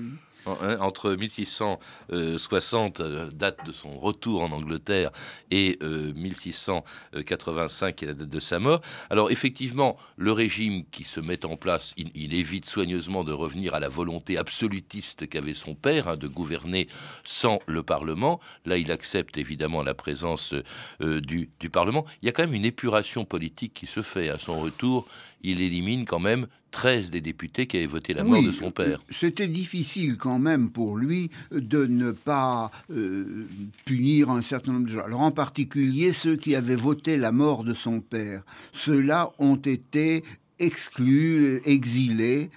Entre 0.79 1.13
1660, 1.13 2.99
euh, 2.99 3.29
date 3.31 3.65
de 3.65 3.71
son 3.71 3.97
retour 3.97 4.41
en 4.41 4.51
Angleterre, 4.51 5.11
et 5.51 5.77
1685, 5.81 8.03
euh, 8.03 8.07
la 8.07 8.13
date 8.13 8.29
de 8.29 8.39
sa 8.39 8.59
mort. 8.59 8.81
Alors 9.09 9.31
effectivement, 9.31 9.97
le 10.17 10.31
régime 10.31 10.85
qui 10.91 11.03
se 11.03 11.19
met 11.19 11.45
en 11.45 11.57
place, 11.57 11.93
il, 11.97 12.33
évite 12.33 12.69
soigneusement 12.69 13.23
de 13.23 13.33
revenir 13.33 13.73
à 13.73 13.79
la 13.79 13.89
volonté 13.89 14.37
absolutiste 14.37 15.27
qu'avait 15.27 15.53
son 15.53 15.75
père, 15.75 16.07
hein, 16.07 16.17
de 16.17 16.27
gouverner 16.27 16.87
sans 17.23 17.59
le 17.65 17.83
Parlement. 17.83 18.39
Là, 18.65 18.77
il 18.77 18.91
accepte 18.91 19.37
évidemment 19.37 19.83
la 19.83 19.93
présence 19.93 20.53
euh, 21.01 21.21
du 21.21 21.69
Parlement. 21.71 22.05
Il 22.21 22.27
y 22.27 22.29
a 22.29 22.31
quand 22.31 22.43
même 22.43 22.53
une 22.53 22.65
épuration 22.65 23.25
politique 23.25 23.73
qui 23.73 23.85
se 23.85 24.01
fait 24.01 24.29
à 24.29 24.37
son 24.37 24.59
retour 24.59 25.07
il 25.43 25.61
élimine 25.61 26.05
quand 26.05 26.19
même 26.19 26.47
13 26.71 27.11
des 27.11 27.21
députés 27.21 27.67
qui 27.67 27.77
avaient 27.77 27.87
voté 27.87 28.13
la 28.13 28.23
mort 28.23 28.43
de 28.43 28.51
son 28.51 28.71
père. 28.71 29.01
C'était 29.09 29.47
difficile 29.47 30.17
quand 30.17 30.39
même 30.39 30.69
pour 30.69 30.97
lui 30.97 31.29
de 31.51 31.85
ne 31.85 32.11
pas 32.11 32.71
euh, 32.91 33.47
punir 33.85 34.29
un 34.29 34.41
certain 34.41 34.73
nombre 34.73 34.85
de 34.85 34.91
gens. 34.91 35.05
Alors 35.05 35.21
en 35.21 35.31
particulier 35.31 36.13
ceux 36.13 36.35
qui 36.35 36.55
avaient 36.55 36.75
voté 36.75 37.17
la 37.17 37.31
mort 37.31 37.63
de 37.63 37.73
son 37.73 38.01
père. 38.01 38.43
Ceux-là 38.73 39.31
ont 39.39 39.55
été 39.55 40.23
exclus, 40.59 41.61
exilés 41.65 42.49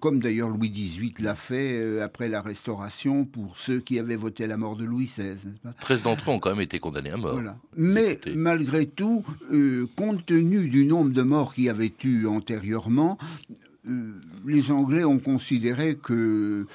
comme 0.00 0.20
d'ailleurs 0.20 0.48
Louis 0.48 0.70
XVIII 0.70 1.14
l'a 1.20 1.34
fait 1.34 1.80
euh, 1.80 2.04
après 2.04 2.28
la 2.28 2.42
Restauration 2.42 3.24
pour 3.24 3.58
ceux 3.58 3.80
qui 3.80 3.98
avaient 3.98 4.16
voté 4.16 4.46
la 4.46 4.56
mort 4.56 4.76
de 4.76 4.84
Louis 4.84 5.06
XVI. 5.06 5.36
13 5.80 6.02
d'entre 6.04 6.30
eux 6.30 6.34
ont 6.34 6.38
quand 6.38 6.50
même 6.50 6.60
été 6.60 6.78
condamnés 6.78 7.10
à 7.10 7.16
mort. 7.16 7.40
Mais 7.76 8.18
malgré 8.34 8.86
tout, 8.86 9.24
euh, 9.52 9.86
compte 9.96 10.24
tenu 10.26 10.68
du 10.68 10.84
nombre 10.84 11.10
de 11.10 11.22
morts 11.22 11.54
qu'il 11.54 11.64
y 11.64 11.68
avait 11.68 11.92
eu 12.04 12.26
antérieurement, 12.26 13.18
euh, 13.88 14.12
les 14.46 14.70
Anglais 14.70 15.04
ont 15.04 15.18
considéré 15.18 15.96
que 15.96 16.66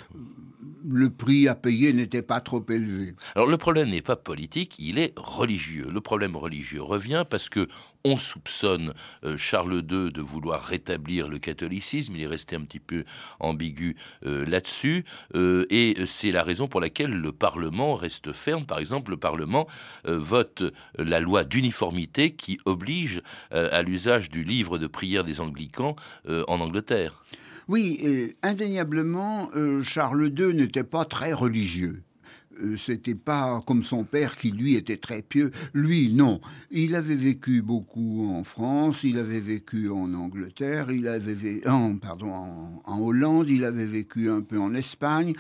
le 0.88 1.10
prix 1.10 1.47
à 1.47 1.56
payer 1.56 1.93
n'était 1.93 2.21
pas 2.21 2.41
trop 2.41 2.63
élevé. 2.69 3.15
Alors 3.36 3.47
le 3.47 3.58
problème 3.58 3.89
n'est 3.89 4.01
pas 4.01 4.15
politique, 4.15 4.75
il 4.80 4.99
est 4.99 5.13
religieux. 5.17 5.88
Le 5.91 6.01
problème 6.01 6.36
religieux 6.36 6.82
revient 6.82 7.25
parce 7.30 7.49
que 7.49 7.67
on 8.03 8.17
soupçonne 8.17 8.93
euh, 9.25 9.38
Charles 9.38 9.84
II 9.89 10.12
de 10.12 10.21
vouloir 10.21 10.63
rétablir 10.63 11.27
le 11.27 11.39
catholicisme. 11.39 12.15
Il 12.15 12.21
est 12.21 12.27
resté 12.27 12.56
un 12.56 12.62
petit 12.62 12.80
peu 12.80 13.03
ambigu 13.39 13.97
euh, 14.25 14.45
là-dessus, 14.45 15.03
euh, 15.36 15.65
et 15.69 15.95
c'est 16.06 16.32
la 16.32 16.43
raison 16.43 16.67
pour 16.67 16.80
laquelle 16.80 17.12
le 17.12 17.32
Parlement 17.32 17.95
reste 17.95 18.32
ferme. 18.32 18.65
Par 18.65 18.80
exemple, 18.80 19.12
le 19.12 19.17
Parlement 19.17 19.67
vote 20.06 20.63
la 20.97 21.19
loi 21.19 21.43
d'uniformité 21.43 22.32
qui 22.32 22.60
oblige 22.65 23.21
à 23.51 23.82
l'usage 23.82 24.30
du 24.30 24.43
livre 24.43 24.77
de 24.77 24.88
prière 24.88 25.23
des 25.23 25.41
Anglicans 25.41 25.95
en 26.27 26.60
Angleterre. 26.60 27.23
Oui, 27.67 28.34
indéniablement, 28.43 29.49
euh, 29.56 29.82
Charles 29.82 30.32
II 30.38 30.53
n'était 30.53 30.84
pas 30.84 31.06
très 31.06 31.34
religieux. 31.34 32.03
Euh, 32.63 32.75
c'était 32.77 33.15
pas 33.15 33.62
comme 33.67 33.84
son 33.84 34.03
père 34.03 34.38
qui 34.38 34.51
lui 34.51 34.75
était 34.75 34.97
très 34.97 35.21
pieux. 35.21 35.51
Lui, 35.73 36.13
non. 36.13 36.39
Il 36.71 36.95
avait 36.95 37.15
vécu 37.15 37.62
beaucoup 37.62 38.32
en 38.34 38.43
France, 38.43 39.03
il 39.03 39.19
avait 39.19 39.39
vécu 39.39 39.89
en 39.89 40.13
Angleterre, 40.13 40.91
il 40.91 41.08
avait 41.08 41.34
vécu, 41.34 41.67
pardon, 42.01 42.32
en, 42.86 42.99
Hollande, 42.99 43.49
il 43.49 43.63
avait 43.63 43.86
vécu 43.86 44.30
un 44.30 44.41
peu 44.41 44.60
en 44.60 44.73
Espagne. 44.73 45.34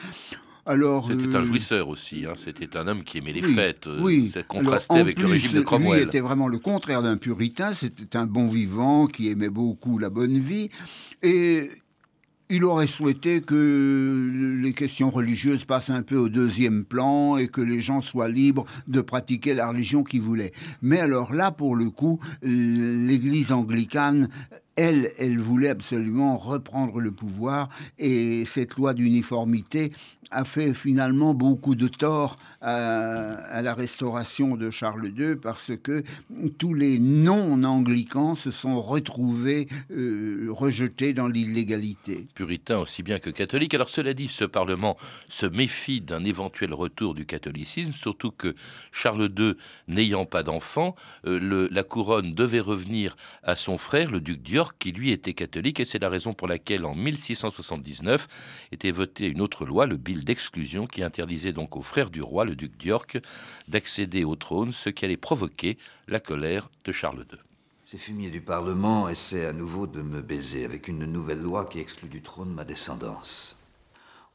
Alors, 0.65 1.07
c'était 1.09 1.33
un 1.33 1.39
euh, 1.41 1.45
jouisseur 1.45 1.87
aussi. 1.87 2.25
hein. 2.25 2.33
C'était 2.35 2.75
un 2.75 2.87
homme 2.89 3.03
qui 3.05 3.19
aimait 3.19 3.31
les 3.31 3.41
oui, 3.45 3.53
fêtes. 3.53 3.87
Oui. 4.01 4.27
Ça 4.27 4.43
contrastait 4.43 4.95
Alors, 4.95 5.05
avec 5.05 5.17
le 5.19 5.27
régime 5.27 5.53
de 5.53 5.57
Lui 5.59 5.63
Cromwell. 5.63 6.03
était 6.03 6.19
vraiment 6.19 6.49
le 6.49 6.59
contraire 6.59 7.01
d'un 7.01 7.15
puritain. 7.15 7.71
C'était 7.73 8.17
un 8.17 8.25
bon 8.25 8.49
vivant 8.49 9.07
qui 9.07 9.29
aimait 9.29 9.49
beaucoup 9.49 9.97
la 9.97 10.09
bonne 10.09 10.37
vie. 10.37 10.69
Et 11.23 11.69
il 12.49 12.63
aurait 12.63 12.87
souhaité 12.87 13.41
que 13.41 14.57
les 14.61 14.73
questions 14.73 15.09
religieuses 15.09 15.65
passent 15.65 15.89
un 15.89 16.01
peu 16.01 16.15
au 16.15 16.29
deuxième 16.29 16.85
plan 16.85 17.37
et 17.37 17.47
que 17.47 17.61
les 17.61 17.81
gens 17.81 18.01
soient 18.01 18.29
libres 18.29 18.65
de 18.87 19.01
pratiquer 19.01 19.53
la 19.53 19.69
religion 19.69 20.03
qu'ils 20.03 20.21
voulaient. 20.21 20.53
Mais 20.81 20.99
alors 20.99 21.33
là, 21.33 21.51
pour 21.51 21.75
le 21.75 21.89
coup, 21.89 22.19
l'Église 22.41 23.51
anglicane, 23.51 24.29
elle, 24.77 25.11
elle 25.17 25.39
voulait 25.39 25.69
absolument 25.69 26.37
reprendre 26.37 26.99
le 26.99 27.11
pouvoir 27.11 27.69
et 27.97 28.45
cette 28.45 28.77
loi 28.77 28.93
d'uniformité 28.93 29.91
a 30.31 30.45
fait 30.45 30.73
finalement 30.73 31.33
beaucoup 31.33 31.75
de 31.75 31.87
tort 31.87 32.37
à, 32.61 33.35
à 33.35 33.61
la 33.61 33.73
restauration 33.73 34.55
de 34.55 34.69
Charles 34.69 35.11
II 35.17 35.35
parce 35.35 35.71
que 35.81 36.03
tous 36.57 36.73
les 36.73 36.99
non-anglicans 36.99 38.35
se 38.35 38.51
sont 38.51 38.81
retrouvés 38.81 39.67
euh, 39.91 40.47
rejetés 40.49 41.13
dans 41.13 41.27
l'illégalité. 41.27 42.27
puritain 42.33 42.79
aussi 42.79 43.03
bien 43.03 43.19
que 43.19 43.29
catholique. 43.29 43.73
Alors 43.73 43.89
cela 43.89 44.13
dit, 44.13 44.27
ce 44.27 44.45
Parlement 44.45 44.97
se 45.29 45.45
méfie 45.45 46.01
d'un 46.01 46.23
éventuel 46.23 46.73
retour 46.73 47.13
du 47.13 47.25
catholicisme, 47.25 47.93
surtout 47.93 48.31
que 48.31 48.55
Charles 48.91 49.29
II, 49.37 49.53
n'ayant 49.87 50.25
pas 50.25 50.43
d'enfant, 50.43 50.95
euh, 51.25 51.67
la 51.71 51.83
couronne 51.83 52.33
devait 52.33 52.59
revenir 52.59 53.15
à 53.43 53.55
son 53.55 53.77
frère, 53.77 54.11
le 54.11 54.21
duc 54.21 54.41
d'York, 54.41 54.75
qui 54.79 54.91
lui 54.91 55.11
était 55.11 55.33
catholique, 55.33 55.79
et 55.79 55.85
c'est 55.85 55.99
la 55.99 56.09
raison 56.09 56.33
pour 56.33 56.47
laquelle 56.47 56.85
en 56.85 56.95
1679 56.95 58.27
était 58.71 58.91
votée 58.91 59.27
une 59.27 59.41
autre 59.41 59.65
loi, 59.65 59.85
le 59.85 59.97
bill 59.97 60.23
d'exclusion, 60.23 60.87
qui 60.87 61.03
interdisait 61.03 61.53
donc 61.53 61.75
au 61.75 61.81
frère 61.81 62.09
du 62.09 62.21
roi, 62.21 62.45
le 62.47 62.55
duc 62.55 62.75
d'York, 62.77 63.19
d'accéder 63.67 64.23
au 64.23 64.35
trône, 64.35 64.71
ce 64.71 64.89
qui 64.89 65.05
allait 65.05 65.17
provoquer 65.17 65.77
la 66.07 66.19
colère 66.19 66.69
de 66.83 66.91
Charles 66.91 67.25
II. 67.31 67.39
Ces 67.83 67.97
fumiers 67.97 68.31
du 68.31 68.41
Parlement 68.41 69.07
essaient 69.07 69.45
à 69.45 69.53
nouveau 69.53 69.87
de 69.87 70.01
me 70.01 70.21
baiser 70.21 70.65
avec 70.65 70.87
une 70.87 71.05
nouvelle 71.05 71.41
loi 71.41 71.65
qui 71.65 71.79
exclut 71.79 72.09
du 72.09 72.21
trône 72.21 72.53
ma 72.53 72.65
descendance. 72.65 73.55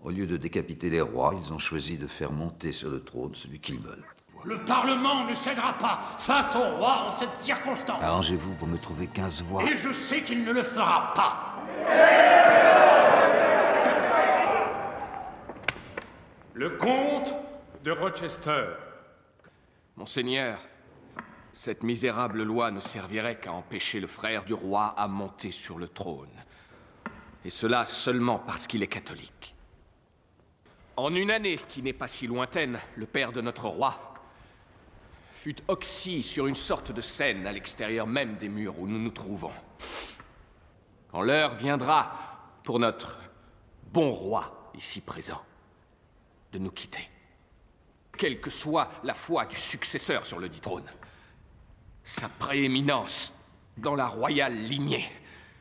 Au 0.03 0.11
lieu 0.11 0.27
de 0.27 0.37
décapiter 0.37 0.89
les 0.89 1.01
rois, 1.01 1.39
ils 1.45 1.53
ont 1.53 1.59
choisi 1.59 1.99
de 1.99 2.07
faire 2.07 2.33
monter 2.33 2.73
sur 2.73 2.89
le 2.89 3.05
trône 3.05 3.35
celui 3.35 3.61
qu'ils 3.61 3.79
veulent. 3.79 4.05
Le 4.45 4.59
Parlement 4.65 5.25
ne 5.27 5.35
cédera 5.35 5.75
pas 5.75 6.01
face 6.19 6.57
au 6.57 6.77
roi 6.77 7.05
en 7.07 7.11
cette 7.11 7.35
circonstance. 7.35 8.03
Arrangez-vous 8.03 8.55
pour 8.55 8.67
me 8.67 8.79
trouver 8.79 9.07
15 9.07 9.43
voix. 9.43 9.63
Et 9.65 9.77
je 9.77 9.93
sais 9.93 10.23
qu'il 10.23 10.45
ne 10.45 10.51
le 10.51 10.63
fera 10.63 11.13
pas. 11.15 11.53
Le 16.55 16.71
comte 16.71 17.35
de 17.83 17.91
Rochester. 17.91 18.67
Monseigneur, 19.97 20.59
cette 21.53 21.83
misérable 21.83 22.43
loi 22.43 22.71
ne 22.71 22.81
servirait 22.81 23.39
qu'à 23.39 23.53
empêcher 23.53 23.99
le 23.99 24.07
frère 24.07 24.45
du 24.45 24.55
roi 24.55 24.95
à 24.97 25.09
monter 25.09 25.51
sur 25.51 25.79
le 25.79 25.89
trône. 25.89 26.31
Et 27.45 27.51
cela 27.51 27.85
seulement 27.85 28.39
parce 28.39 28.67
qu'il 28.67 28.83
est 28.83 28.89
catholique. 28.89 29.55
En 30.97 31.15
une 31.15 31.31
année 31.31 31.59
qui 31.69 31.83
n'est 31.83 31.93
pas 31.93 32.07
si 32.07 32.27
lointaine, 32.27 32.79
le 32.97 33.07
père 33.07 33.33
de 33.33 33.41
notre 33.41 33.67
roi 33.67 34.15
fut 35.31 35.57
oxy 35.67 36.23
sur 36.23 36.47
une 36.47 36.55
sorte 36.55 36.93
de 36.93 37.01
scène 37.01 37.47
à 37.47 37.53
l'extérieur 37.53 38.07
même 38.07 38.37
des 38.37 38.49
murs 38.49 38.79
où 38.79 38.87
nous 38.87 38.99
nous 38.99 39.11
trouvons. 39.11 39.53
Quand 41.11 41.23
l'heure 41.23 41.55
viendra 41.55 42.13
pour 42.63 42.79
notre 42.79 43.19
bon 43.93 44.11
roi 44.11 44.71
ici 44.75 45.01
présent 45.01 45.43
de 46.53 46.59
nous 46.59 46.71
quitter, 46.71 47.09
quelle 48.23 48.41
que 48.41 48.51
soit 48.51 48.89
la 49.03 49.15
foi 49.15 49.47
du 49.47 49.57
successeur 49.57 50.25
sur 50.25 50.39
le 50.39 50.49
dit 50.49 50.61
trône, 50.61 50.87
sa 52.05 52.29
prééminence 52.29 53.33
dans 53.77 53.97
la 53.97 54.07
royale 54.07 54.55
lignée 54.55 55.11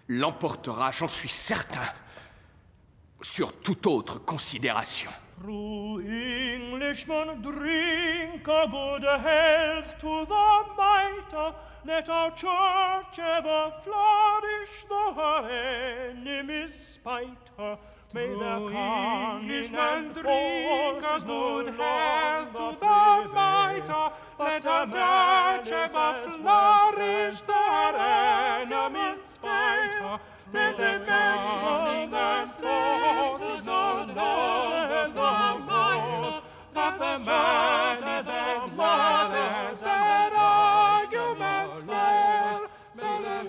l'emportera, 0.08 0.92
j'en 0.92 1.08
suis 1.08 1.28
certain, 1.28 1.92
sur 3.20 3.52
toute 3.62 3.88
autre 3.88 4.20
considération. 4.20 5.10
True 5.42 6.04
Englishmen, 6.04 7.42
drink 7.42 8.48
a 8.48 8.68
good 8.68 9.06
health 9.06 9.98
to 10.00 10.26
the 10.28 10.78
might. 10.78 11.34
Let 11.84 12.10
our 12.10 12.30
church 12.36 13.18
ever 13.18 13.74
flourish, 13.84 14.86
though 14.88 15.16
her 16.42 16.54
enemies 16.54 16.74
spite 16.74 17.50
her. 17.58 17.78
May 18.14 18.28
the 18.28 18.56
Englishmen 18.68 20.12
drink 20.12 20.28
a 20.28 21.20
good 21.26 21.68
health 21.76 22.52
to 22.52 22.78
the 22.80 23.34
might. 23.34 24.12
Let 24.40 24.66
our 24.66 25.64
church 25.64 25.72
ever 25.72 26.30
flourish, 26.30 27.42
though 27.42 27.54
her 27.54 27.96
enemies 28.64 29.22
spite 29.22 29.94
her. 30.02 30.20
May 30.52 30.72
the 30.72 31.06
beg 31.06 32.12
the 32.12 32.46
sources 32.48 33.68
of 33.68 34.16
Lord 34.16 35.14
the 35.14 35.66
might. 35.66 36.42
That 36.74 37.00
the 37.00 37.26
man 37.26 38.20
is 38.20 38.30
as 38.30 38.72
mothers 38.72 39.80
that 39.80 40.31
arguments 40.31 40.31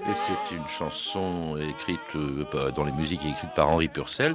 Et 0.09 0.15
c'est 0.15 0.55
une 0.55 0.67
chanson 0.67 1.57
écrite 1.57 2.01
euh, 2.17 2.71
dans 2.73 2.85
les 2.85 2.93
musiques 2.93 3.25
écrites 3.25 3.55
par 3.55 3.69
Henri 3.69 3.88
Purcell. 3.88 4.35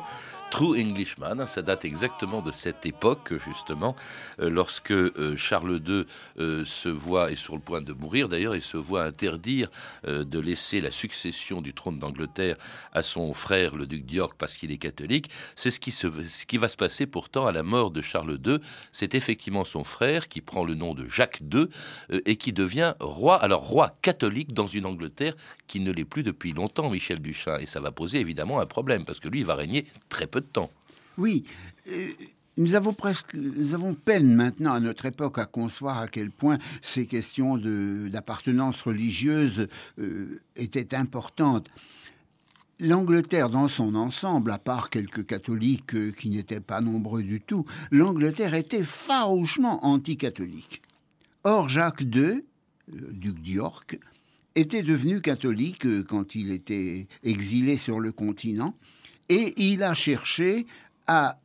True 0.50 0.80
Englishman, 0.80 1.42
hein, 1.42 1.46
ça 1.46 1.62
date 1.62 1.84
exactement 1.84 2.42
de 2.42 2.52
cette 2.52 2.86
époque, 2.86 3.34
justement, 3.38 3.96
euh, 4.40 4.50
lorsque 4.50 4.92
euh, 4.92 5.36
Charles 5.36 5.82
II 5.86 6.06
euh, 6.40 6.64
se 6.64 6.88
voit, 6.88 7.32
est 7.32 7.36
sur 7.36 7.56
le 7.56 7.62
point 7.62 7.82
de 7.82 7.92
mourir 7.92 8.30
d'ailleurs, 8.30 8.56
et 8.56 8.62
se 8.62 8.78
voit 8.78 9.04
interdire 9.04 9.70
de 10.06 10.40
laisser 10.40 10.80
la 10.80 10.92
succession 10.92 11.62
du 11.62 11.74
trône 11.74 12.00
d'Angleterre 12.00 12.56
à 12.94 13.04
son 13.04 13.34
frère, 13.34 13.76
le 13.76 13.86
duc 13.86 14.06
d'York, 14.06 14.36
parce 14.38 14.56
qu'il 14.56 14.72
est 14.72 14.78
catholique. 14.78 15.30
C'est 15.56 15.72
ce 15.72 15.80
qui, 15.80 15.92
ce 15.92 16.46
qui 16.46 16.58
va 16.58 16.70
se 16.70 16.78
passer 16.78 17.06
pourtant 17.08 17.46
à 17.46 17.52
la 17.52 17.64
mort 17.64 17.92
de 17.92 18.02
Charles 18.02 18.40
II. 18.46 18.60
C'est 18.92 19.16
effectivement 19.16 19.66
son 19.66 19.84
frère 19.84 20.28
qui 20.28 20.42
prend 20.42 20.64
le 20.64 20.76
nom 20.76 20.94
de 20.94 21.08
Jacques 21.08 21.42
II 21.42 21.68
et 22.26 22.36
qui 22.38 22.54
devient 22.54 22.94
roi, 23.00 23.36
alors 23.36 23.68
roi 23.68 23.98
catholique 24.02 24.54
dans 24.54 24.68
une 24.68 24.86
Angleterre 24.86 25.36
qui 25.68 25.80
ne 25.80 25.92
l'est 25.92 26.06
plus 26.06 26.24
depuis 26.24 26.54
longtemps, 26.54 26.90
Michel 26.90 27.20
Duchin. 27.20 27.58
Et 27.60 27.66
ça 27.66 27.80
va 27.80 27.92
poser 27.92 28.20
évidemment 28.20 28.60
un 28.60 28.66
problème, 28.66 29.06
parce 29.06 29.20
que 29.20 29.28
lui, 29.28 29.40
il 29.40 29.46
va 29.46 29.56
régner 29.56 29.86
très 30.10 30.28
peu 30.28 30.37
Oui. 31.18 31.44
euh, 31.90 32.08
Nous 32.58 32.76
avons 32.76 32.94
presque, 32.94 33.36
nous 33.36 33.74
avons 33.76 33.94
peine 33.94 34.34
maintenant 34.34 34.74
à 34.74 34.80
notre 34.80 35.06
époque 35.06 35.38
à 35.38 35.46
concevoir 35.46 36.00
à 36.00 36.08
quel 36.08 36.32
point 36.32 36.58
ces 36.82 37.06
questions 37.06 37.58
d'appartenance 37.58 38.82
religieuse 38.82 39.68
euh, 40.00 40.42
étaient 40.56 40.96
importantes. 40.96 41.70
L'Angleterre 42.80 43.50
dans 43.50 43.68
son 43.68 43.96
ensemble, 43.96 44.52
à 44.52 44.60
part 44.60 44.90
quelques 44.90 45.26
catholiques 45.26 45.96
euh, 45.96 46.12
qui 46.12 46.30
n'étaient 46.30 46.60
pas 46.60 46.82
nombreux 46.82 47.24
du 47.24 47.42
tout, 47.42 47.66
l'Angleterre 47.92 48.54
était 48.54 48.84
farouchement 48.84 49.84
anticatholique. 49.86 50.82
Or, 51.44 51.70
Jacques 51.70 52.02
II, 52.02 52.44
duc 52.88 53.40
d'York, 53.42 54.00
était 54.56 54.84
devenu 54.84 55.22
catholique 55.22 55.88
quand 56.08 56.36
il 56.36 56.52
était 56.52 57.08
exilé 57.24 57.78
sur 57.78 58.00
le 58.00 58.12
continent 58.12 58.76
et 59.30 59.54
il 59.58 59.84
a 59.84 59.94
cherché 59.94 60.66
à 61.08 61.40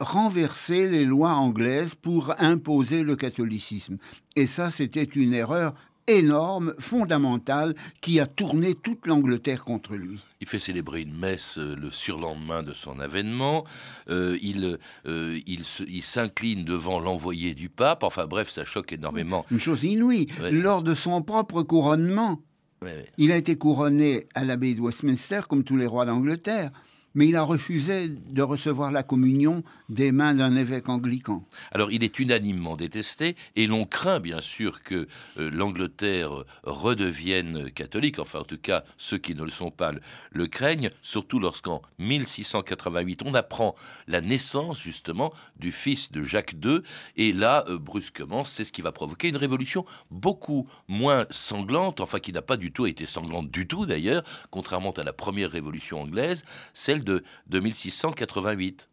renverser 0.00 0.88
les 0.88 1.04
lois 1.04 1.32
anglaises 1.34 1.94
pour 1.94 2.34
imposer 2.38 3.02
le 3.02 3.16
catholicisme. 3.16 3.96
Et 4.36 4.46
ça, 4.46 4.68
c'était 4.70 5.04
une 5.04 5.32
erreur 5.34 5.74
énorme, 6.08 6.74
fondamentale, 6.78 7.74
qui 8.00 8.20
a 8.20 8.26
tourné 8.26 8.74
toute 8.74 9.06
l'Angleterre 9.08 9.64
contre 9.64 9.94
lui. 9.96 10.20
Il 10.40 10.46
fait 10.46 10.60
célébrer 10.60 11.00
une 11.00 11.16
messe 11.18 11.58
euh, 11.58 11.74
le 11.74 11.90
surlendemain 11.90 12.62
de 12.62 12.72
son 12.72 13.00
avènement. 13.00 13.64
Euh, 14.08 14.38
il 14.40 14.78
euh, 15.06 15.38
il 15.46 16.02
s'incline 16.04 16.64
devant 16.64 17.00
l'envoyé 17.00 17.54
du 17.54 17.68
pape. 17.68 18.04
Enfin 18.04 18.26
bref, 18.26 18.50
ça 18.50 18.64
choque 18.64 18.92
énormément. 18.92 19.44
Une 19.50 19.58
chose 19.58 19.82
inouïe, 19.82 20.28
Ouais. 20.40 20.52
lors 20.52 20.82
de 20.82 20.94
son 20.94 21.22
propre 21.22 21.62
couronnement, 21.64 22.40
Ouais, 22.82 22.88
ouais. 22.94 23.10
il 23.18 23.32
a 23.32 23.36
été 23.36 23.56
couronné 23.56 24.26
à 24.34 24.44
l'abbaye 24.44 24.74
de 24.76 24.82
Westminster 24.82 25.40
comme 25.48 25.64
tous 25.64 25.76
les 25.76 25.86
rois 25.86 26.04
d'Angleterre, 26.04 26.70
mais 27.16 27.28
il 27.28 27.36
a 27.36 27.42
refusé 27.42 28.08
de 28.08 28.42
recevoir 28.42 28.92
la 28.92 29.02
communion 29.02 29.64
des 29.88 30.12
mains 30.12 30.34
d'un 30.34 30.54
évêque 30.54 30.88
anglican. 30.88 31.44
Alors 31.72 31.90
il 31.90 32.04
est 32.04 32.18
unanimement 32.18 32.76
détesté 32.76 33.36
et 33.56 33.66
l'on 33.66 33.86
craint 33.86 34.20
bien 34.20 34.42
sûr 34.42 34.82
que 34.82 35.08
euh, 35.38 35.50
l'Angleterre 35.50 36.44
redevienne 36.62 37.70
catholique, 37.70 38.18
enfin 38.18 38.40
en 38.40 38.44
tout 38.44 38.58
cas 38.58 38.84
ceux 38.98 39.16
qui 39.16 39.34
ne 39.34 39.42
le 39.42 39.50
sont 39.50 39.70
pas 39.70 39.92
le, 40.30 40.46
craignent, 40.46 40.90
surtout 41.00 41.40
lorsqu'en 41.40 41.80
1688 41.98 43.22
on 43.24 43.32
apprend 43.32 43.74
la 44.06 44.20
naissance 44.20 44.78
justement 44.80 45.32
du 45.58 45.72
fils 45.72 46.12
de 46.12 46.22
Jacques 46.22 46.54
II 46.62 46.82
et 47.16 47.32
là 47.32 47.64
euh, 47.68 47.78
brusquement 47.78 48.44
c'est 48.44 48.64
ce 48.64 48.72
qui 48.72 48.82
va 48.82 48.92
provoquer 48.92 49.30
une 49.30 49.38
révolution 49.38 49.86
beaucoup 50.10 50.68
moins 50.86 51.26
sanglante, 51.30 52.00
enfin 52.00 52.18
qui 52.20 52.34
n'a 52.34 52.42
pas 52.42 52.58
du 52.58 52.72
tout 52.72 52.84
été 52.84 53.06
sanglante 53.06 53.50
du 53.50 53.66
tout 53.66 53.86
d'ailleurs, 53.86 54.22
contrairement 54.50 54.92
à 54.92 55.02
la 55.02 55.14
première 55.14 55.50
révolution 55.50 56.02
anglaise, 56.02 56.44
celle 56.74 57.05
de, 57.06 57.22
de 57.46 57.60
1688. 57.60 58.88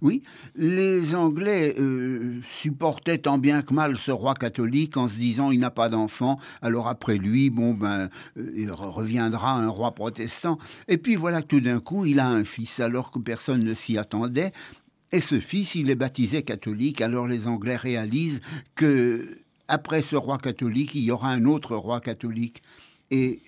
Oui, 0.00 0.22
les 0.54 1.14
Anglais 1.14 1.74
euh, 1.78 2.40
supportaient 2.46 3.18
tant 3.18 3.38
bien 3.38 3.62
que 3.62 3.74
mal 3.74 3.98
ce 3.98 4.12
roi 4.12 4.34
catholique 4.34 4.96
en 4.96 5.08
se 5.08 5.18
disant 5.18 5.50
il 5.50 5.58
n'a 5.58 5.70
pas 5.70 5.88
d'enfant, 5.88 6.38
alors 6.62 6.86
après 6.86 7.16
lui, 7.16 7.50
bon 7.50 7.74
ben, 7.74 8.08
euh, 8.36 8.52
il 8.54 8.70
reviendra 8.70 9.54
un 9.54 9.68
roi 9.68 9.92
protestant. 9.94 10.58
Et 10.86 10.98
puis 10.98 11.16
voilà 11.16 11.42
que 11.42 11.48
tout 11.48 11.60
d'un 11.60 11.80
coup, 11.80 12.06
il 12.06 12.20
a 12.20 12.28
un 12.28 12.44
fils, 12.44 12.78
alors 12.80 13.10
que 13.10 13.18
personne 13.18 13.64
ne 13.64 13.74
s'y 13.74 13.98
attendait. 13.98 14.52
Et 15.10 15.20
ce 15.20 15.40
fils, 15.40 15.74
il 15.74 15.90
est 15.90 15.96
baptisé 15.96 16.42
catholique. 16.42 17.00
Alors 17.00 17.26
les 17.26 17.48
Anglais 17.48 17.76
réalisent 17.76 18.42
que 18.76 19.38
après 19.66 20.02
ce 20.02 20.16
roi 20.16 20.38
catholique, 20.38 20.94
il 20.94 21.02
y 21.02 21.10
aura 21.10 21.30
un 21.30 21.44
autre 21.44 21.74
roi 21.76 22.00
catholique. 22.00 22.62
Et 23.10 23.40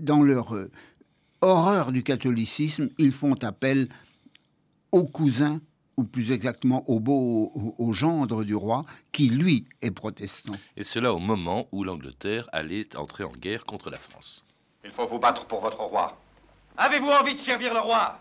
dans 0.00 0.22
leur 0.22 0.54
euh, 0.54 0.70
horreur 1.40 1.92
du 1.92 2.02
catholicisme, 2.02 2.88
ils 2.98 3.12
font 3.12 3.34
appel 3.42 3.88
au 4.92 5.04
cousin, 5.04 5.60
ou 5.96 6.04
plus 6.04 6.30
exactement 6.30 6.84
au 6.88 7.00
beau, 7.00 7.52
au, 7.78 7.92
gendre 7.92 8.44
du 8.44 8.54
roi, 8.54 8.84
qui 9.12 9.28
lui 9.28 9.66
est 9.82 9.90
protestant. 9.90 10.54
Et 10.76 10.84
cela 10.84 11.12
au 11.12 11.18
moment 11.18 11.66
où 11.72 11.82
l'Angleterre 11.82 12.48
allait 12.52 12.96
entrer 12.96 13.24
en 13.24 13.32
guerre 13.32 13.64
contre 13.64 13.90
la 13.90 13.98
France. 13.98 14.44
Il 14.84 14.90
faut 14.90 15.06
vous 15.06 15.18
battre 15.18 15.46
pour 15.46 15.60
votre 15.60 15.80
roi. 15.80 16.16
Avez-vous 16.76 17.08
envie 17.08 17.34
de 17.34 17.40
servir 17.40 17.74
le 17.74 17.80
roi? 17.80 18.18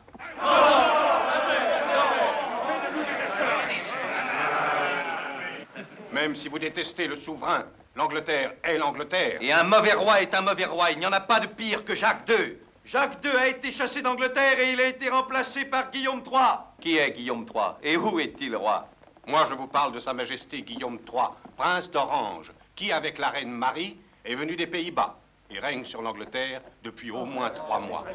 Même 6.12 6.36
si 6.36 6.50
vous 6.50 6.58
détestez 6.58 7.08
le 7.08 7.16
souverain, 7.16 7.66
l'Angleterre 7.96 8.54
est 8.64 8.80
l'Angleterre. 8.80 9.38
Et 9.40 9.52
un 9.52 9.64
mauvais 9.64 9.94
roi 9.94 10.22
est 10.22 10.34
un 10.34 10.42
mauvais 10.42 10.66
roi. 10.66 10.90
Il 10.92 10.98
n'y 10.98 11.06
en 11.06 11.12
a 11.12 11.20
pas 11.20 11.40
de 11.40 11.46
pire 11.46 11.86
que 11.86 11.94
Jacques 11.94 12.28
II. 12.28 12.58
Jacques 12.88 13.22
II 13.22 13.32
a 13.32 13.50
été 13.50 13.74
chassé 13.74 14.02
d'Angleterre 14.02 14.58
et 14.62 14.72
il 14.72 14.80
a 14.80 14.88
été 14.88 15.10
remplacé 15.10 15.66
par 15.66 15.92
Guillaume 15.92 16.24
III. 16.26 16.60
Qui 16.80 16.98
est 16.98 17.12
Guillaume 17.12 17.46
III 17.54 17.72
Et 17.84 17.98
où 17.98 18.18
est-il 18.18 18.56
roi? 18.56 18.88
Moi, 19.26 19.44
je 19.50 19.56
vous 19.56 19.68
parle 19.68 19.92
de 19.92 20.00
Sa 20.00 20.14
Majesté 20.14 20.62
Guillaume 20.62 20.98
III, 21.06 21.24
prince 21.58 21.92
d'Orange, 21.92 22.54
qui, 22.78 22.94
avec 22.94 23.18
la 23.18 23.28
reine 23.28 23.52
Marie, 23.52 23.98
est 24.24 24.36
venu 24.36 24.56
des 24.56 24.68
Pays-Bas 24.68 25.18
et 25.52 25.60
règne 25.60 25.84
sur 25.84 26.02
l'Angleterre 26.02 26.62
depuis 26.82 27.12
au 27.12 27.26
moins 27.26 27.50
trois 27.50 27.82
mois. 27.82 28.06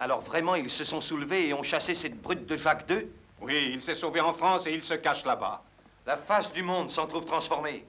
Alors 0.00 0.20
vraiment, 0.20 0.54
ils 0.54 0.68
se 0.68 0.84
sont 0.84 1.00
soulevés 1.00 1.48
et 1.48 1.54
ont 1.54 1.62
chassé 1.62 1.94
cette 1.94 2.20
brute 2.20 2.44
de 2.44 2.58
Jacques 2.58 2.90
II 2.90 3.06
Oui, 3.40 3.70
il 3.72 3.80
s'est 3.80 3.94
sauvé 3.94 4.20
en 4.20 4.34
France 4.34 4.66
et 4.66 4.74
il 4.74 4.82
se 4.82 4.92
cache 4.92 5.24
là-bas. 5.24 5.62
La 6.04 6.18
face 6.18 6.52
du 6.52 6.62
monde 6.62 6.90
s'en 6.90 7.06
trouve 7.06 7.24
transformée. 7.24 7.86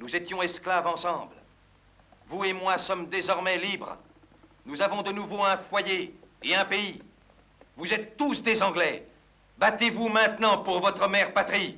Nous 0.00 0.14
étions 0.14 0.42
esclaves 0.42 0.86
ensemble. 0.86 1.34
Vous 2.28 2.44
et 2.44 2.52
moi 2.52 2.76
sommes 2.76 3.06
désormais 3.06 3.56
libres. 3.56 3.96
Nous 4.66 4.80
avons 4.80 5.02
de 5.02 5.12
nouveau 5.12 5.42
un 5.42 5.58
foyer 5.58 6.14
et 6.42 6.54
un 6.54 6.64
pays. 6.64 7.02
Vous 7.76 7.92
êtes 7.92 8.16
tous 8.16 8.42
des 8.42 8.62
Anglais. 8.62 9.06
Battez-vous 9.58 10.08
maintenant 10.08 10.58
pour 10.58 10.80
votre 10.80 11.08
mère 11.08 11.32
patrie. 11.32 11.76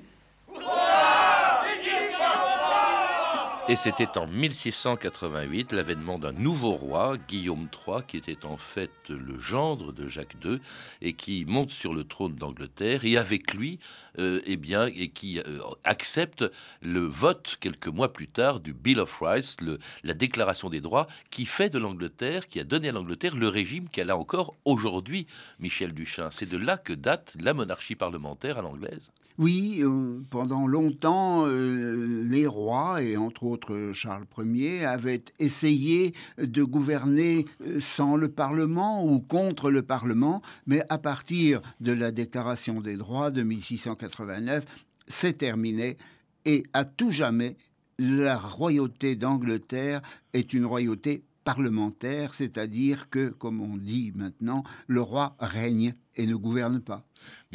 Et 3.68 3.74
c'était 3.74 4.16
en 4.16 4.28
1688 4.28 5.72
l'avènement 5.72 6.20
d'un 6.20 6.30
nouveau 6.30 6.70
roi, 6.70 7.16
Guillaume 7.16 7.66
III, 7.66 7.96
qui 8.06 8.16
était 8.16 8.46
en 8.46 8.56
fait 8.56 8.92
le 9.08 9.40
gendre 9.40 9.92
de 9.92 10.06
Jacques 10.06 10.36
II 10.44 10.60
et 11.02 11.14
qui 11.14 11.44
monte 11.48 11.70
sur 11.70 11.92
le 11.92 12.04
trône 12.04 12.36
d'Angleterre 12.36 13.04
et 13.04 13.16
avec 13.16 13.54
lui, 13.54 13.80
euh, 14.20 14.40
eh 14.46 14.56
bien, 14.56 14.86
et 14.86 15.08
qui 15.08 15.40
euh, 15.40 15.58
accepte 15.82 16.44
le 16.80 17.00
vote 17.00 17.56
quelques 17.58 17.88
mois 17.88 18.12
plus 18.12 18.28
tard 18.28 18.60
du 18.60 18.72
Bill 18.72 19.00
of 19.00 19.18
Rights, 19.20 19.56
la 20.04 20.14
Déclaration 20.14 20.70
des 20.70 20.80
droits, 20.80 21.08
qui 21.30 21.44
fait 21.44 21.68
de 21.68 21.80
l'Angleterre, 21.80 22.46
qui 22.46 22.60
a 22.60 22.64
donné 22.64 22.90
à 22.90 22.92
l'Angleterre 22.92 23.34
le 23.34 23.48
régime 23.48 23.88
qu'elle 23.88 24.10
a 24.10 24.16
encore 24.16 24.54
aujourd'hui, 24.64 25.26
Michel 25.58 25.92
Duchin. 25.92 26.28
C'est 26.30 26.48
de 26.48 26.56
là 26.56 26.76
que 26.76 26.92
date 26.92 27.34
la 27.40 27.52
monarchie 27.52 27.96
parlementaire 27.96 28.58
à 28.58 28.62
l'anglaise. 28.62 29.10
Oui, 29.38 29.80
euh, 29.82 30.20
pendant 30.30 30.66
longtemps, 30.66 31.44
les 31.46 32.46
rois 32.46 33.02
et 33.02 33.18
entre 33.18 33.42
autres 33.42 33.55
Charles 33.92 34.26
Ier 34.44 34.84
avait 34.84 35.24
essayé 35.38 36.14
de 36.38 36.62
gouverner 36.62 37.46
euh, 37.62 37.80
sans 37.80 38.16
le 38.16 38.28
Parlement 38.28 39.04
ou 39.04 39.20
contre 39.20 39.70
le 39.70 39.82
Parlement, 39.82 40.42
mais 40.66 40.82
à 40.88 40.98
partir 40.98 41.60
de 41.80 41.92
la 41.92 42.10
Déclaration 42.10 42.80
des 42.80 42.96
droits 42.96 43.30
de 43.30 43.42
1689, 43.42 44.64
c'est 45.08 45.38
terminé 45.38 45.96
et 46.44 46.64
à 46.72 46.84
tout 46.84 47.10
jamais, 47.10 47.56
la 47.98 48.38
royauté 48.38 49.16
d'Angleterre 49.16 50.00
est 50.32 50.52
une 50.52 50.64
royauté 50.64 51.24
parlementaire, 51.44 52.34
c'est-à-dire 52.34 53.10
que, 53.10 53.28
comme 53.28 53.60
on 53.60 53.76
dit 53.76 54.12
maintenant, 54.14 54.64
le 54.86 55.00
roi 55.00 55.36
règne 55.38 55.94
et 56.16 56.26
ne 56.26 56.34
gouverne 56.34 56.80
pas. 56.80 57.04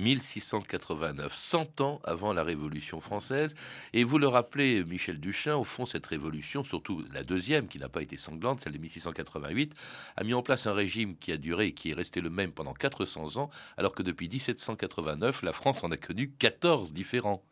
1689, 0.02 1.34
100 1.34 1.82
ans 1.82 2.02
avant 2.04 2.34
la 2.34 2.44
Révolution 2.44 3.00
française. 3.00 3.56
Et 3.94 4.04
vous 4.04 4.18
le 4.18 4.28
rappelez, 4.28 4.84
Michel 4.84 5.20
Duchin, 5.20 5.56
au 5.56 5.64
fond, 5.64 5.86
cette 5.86 6.06
révolution, 6.06 6.64
surtout 6.64 7.06
la 7.14 7.24
deuxième, 7.24 7.68
qui 7.68 7.80
n'a 7.80 7.90
pas 7.90 8.02
été 8.02 8.18
sanglante, 8.18 8.60
celle 8.60 8.74
de 8.74 8.80
1688, 8.80 9.74
a 10.18 10.24
mis 10.24 10.34
en 10.34 10.42
place 10.42 10.68
un 10.68 10.74
régime 10.74 11.16
qui 11.16 11.32
a 11.32 11.38
duré 11.38 11.68
et 11.68 11.74
qui 11.74 11.92
est 11.92 11.94
resté 11.94 12.20
le 12.20 12.30
même 12.30 12.52
pendant 12.52 12.74
400 12.74 13.38
ans, 13.38 13.50
alors 13.78 13.94
que 13.94 14.04
depuis 14.04 14.28
1789, 14.28 15.44
la 15.44 15.54
France 15.54 15.84
en 15.84 15.92
a 15.92 15.98
connu 15.98 16.32
14 16.40 16.94
différents. 16.94 17.44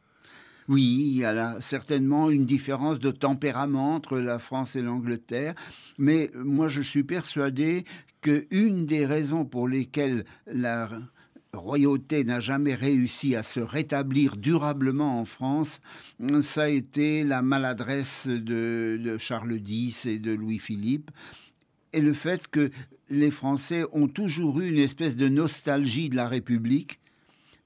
Oui, 0.68 0.84
il 0.84 1.18
y 1.18 1.26
a 1.26 1.34
là 1.34 1.58
certainement 1.62 2.30
une 2.30 2.46
différence 2.46 3.00
de 3.00 3.10
tempérament 3.10 3.96
entre 3.96 4.20
la 4.20 4.38
France 4.38 4.76
et 4.76 4.84
l'Angleterre, 4.84 5.56
mais 5.98 6.30
moi 6.36 6.68
je 6.68 6.82
suis 6.82 7.04
persuadé 7.04 7.86
qu'une 8.22 8.86
des 8.86 9.08
raisons 9.08 9.46
pour 9.46 9.68
lesquelles 9.68 10.26
la 10.46 10.90
royauté 11.54 12.24
n'a 12.24 12.40
jamais 12.40 12.76
réussi 12.76 13.36
à 13.36 13.44
se 13.44 13.60
rétablir 13.60 14.38
durablement 14.38 15.20
en 15.20 15.26
France, 15.26 15.82
ça 16.42 16.64
a 16.64 16.70
été 16.70 17.24
la 17.24 17.42
maladresse 17.42 18.28
de, 18.28 19.00
de 19.02 19.18
Charles 19.18 19.60
X 19.68 20.06
et 20.06 20.20
de 20.20 20.32
Louis-Philippe, 20.32 21.12
et 21.94 22.02
le 22.02 22.14
fait 22.14 22.48
que 22.48 22.70
les 23.10 23.32
Français 23.32 23.84
ont 23.92 24.08
toujours 24.08 24.62
eu 24.62 24.70
une 24.70 24.78
espèce 24.78 25.16
de 25.16 25.28
nostalgie 25.28 26.10
de 26.10 26.16
la 26.16 26.28
République, 26.28 27.00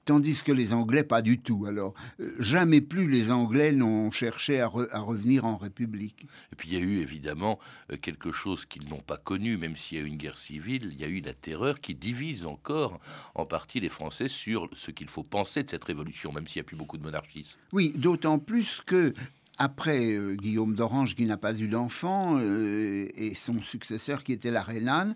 tandis 0.04 0.42
que 0.42 0.52
les 0.52 0.72
Anglais, 0.72 1.02
pas 1.02 1.22
du 1.22 1.38
tout. 1.38 1.66
Alors, 1.66 1.94
euh, 2.20 2.34
jamais 2.38 2.80
plus 2.80 3.10
les 3.10 3.30
Anglais 3.30 3.72
n'ont 3.72 4.10
cherché 4.10 4.60
à, 4.60 4.68
revenir 4.68 5.44
en 5.44 5.56
République. 5.56 6.26
Et 6.52 6.56
puis, 6.56 6.68
il 6.70 6.74
y 6.74 6.76
a 6.76 6.80
eu 6.80 6.98
évidemment 6.98 7.58
euh, 7.90 7.96
quelque 7.96 8.32
chose 8.32 8.64
qu'ils 8.66 8.88
n'ont 8.88 9.00
pas 9.00 9.16
connu, 9.16 9.56
même 9.56 9.76
s'il 9.76 9.98
y 9.98 10.00
a 10.00 10.04
eu 10.04 10.08
une 10.08 10.16
guerre 10.16 10.38
civile, 10.38 10.90
il 10.92 11.00
y 11.00 11.04
a 11.04 11.08
eu 11.08 11.20
la 11.20 11.34
terreur 11.34 11.80
qui 11.80 11.94
divise 11.94 12.46
encore 12.46 13.00
en 13.34 13.46
partie 13.46 13.80
les 13.80 13.88
Français 13.88 14.28
sur 14.28 14.68
ce 14.72 14.90
qu'il 14.90 15.08
faut 15.08 15.22
penser 15.22 15.62
de 15.62 15.70
cette 15.70 15.84
révolution, 15.84 16.32
même 16.32 16.46
s'il 16.46 16.60
n'y 16.60 16.66
a 16.66 16.68
plus 16.68 16.76
beaucoup 16.76 16.98
de 16.98 17.02
monarchistes. 17.02 17.60
Oui, 17.72 17.92
d'autant 17.96 18.38
plus 18.38 18.82
que 18.84 19.14
après 19.58 20.14
euh, 20.14 20.34
Guillaume 20.34 20.74
d'Orange 20.74 21.14
qui 21.14 21.24
n'a 21.24 21.36
pas 21.36 21.56
eu 21.58 21.68
d'enfant 21.68 22.40
et 22.40 23.34
son 23.36 23.62
successeur 23.62 24.24
qui 24.24 24.32
était 24.32 24.50
la 24.50 24.62
reine 24.62 24.88
Anne, 24.88 25.14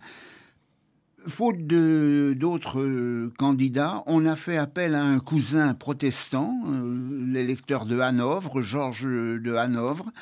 Faute 1.27 1.67
d'autres 1.67 2.81
euh, 2.81 3.33
candidats, 3.39 4.03
on 4.07 4.25
a 4.25 4.37
fait 4.37 4.57
appel 4.57 4.95
à 4.95 5.03
un 5.03 5.19
cousin 5.19 5.75
protestant, 5.75 6.55
euh, 6.69 7.27
l'électeur 7.27 7.87
de 7.87 7.99
Hanovre, 7.99 8.63
Georges 8.63 9.05
de 9.05 9.55
Hanovre, 9.55 10.13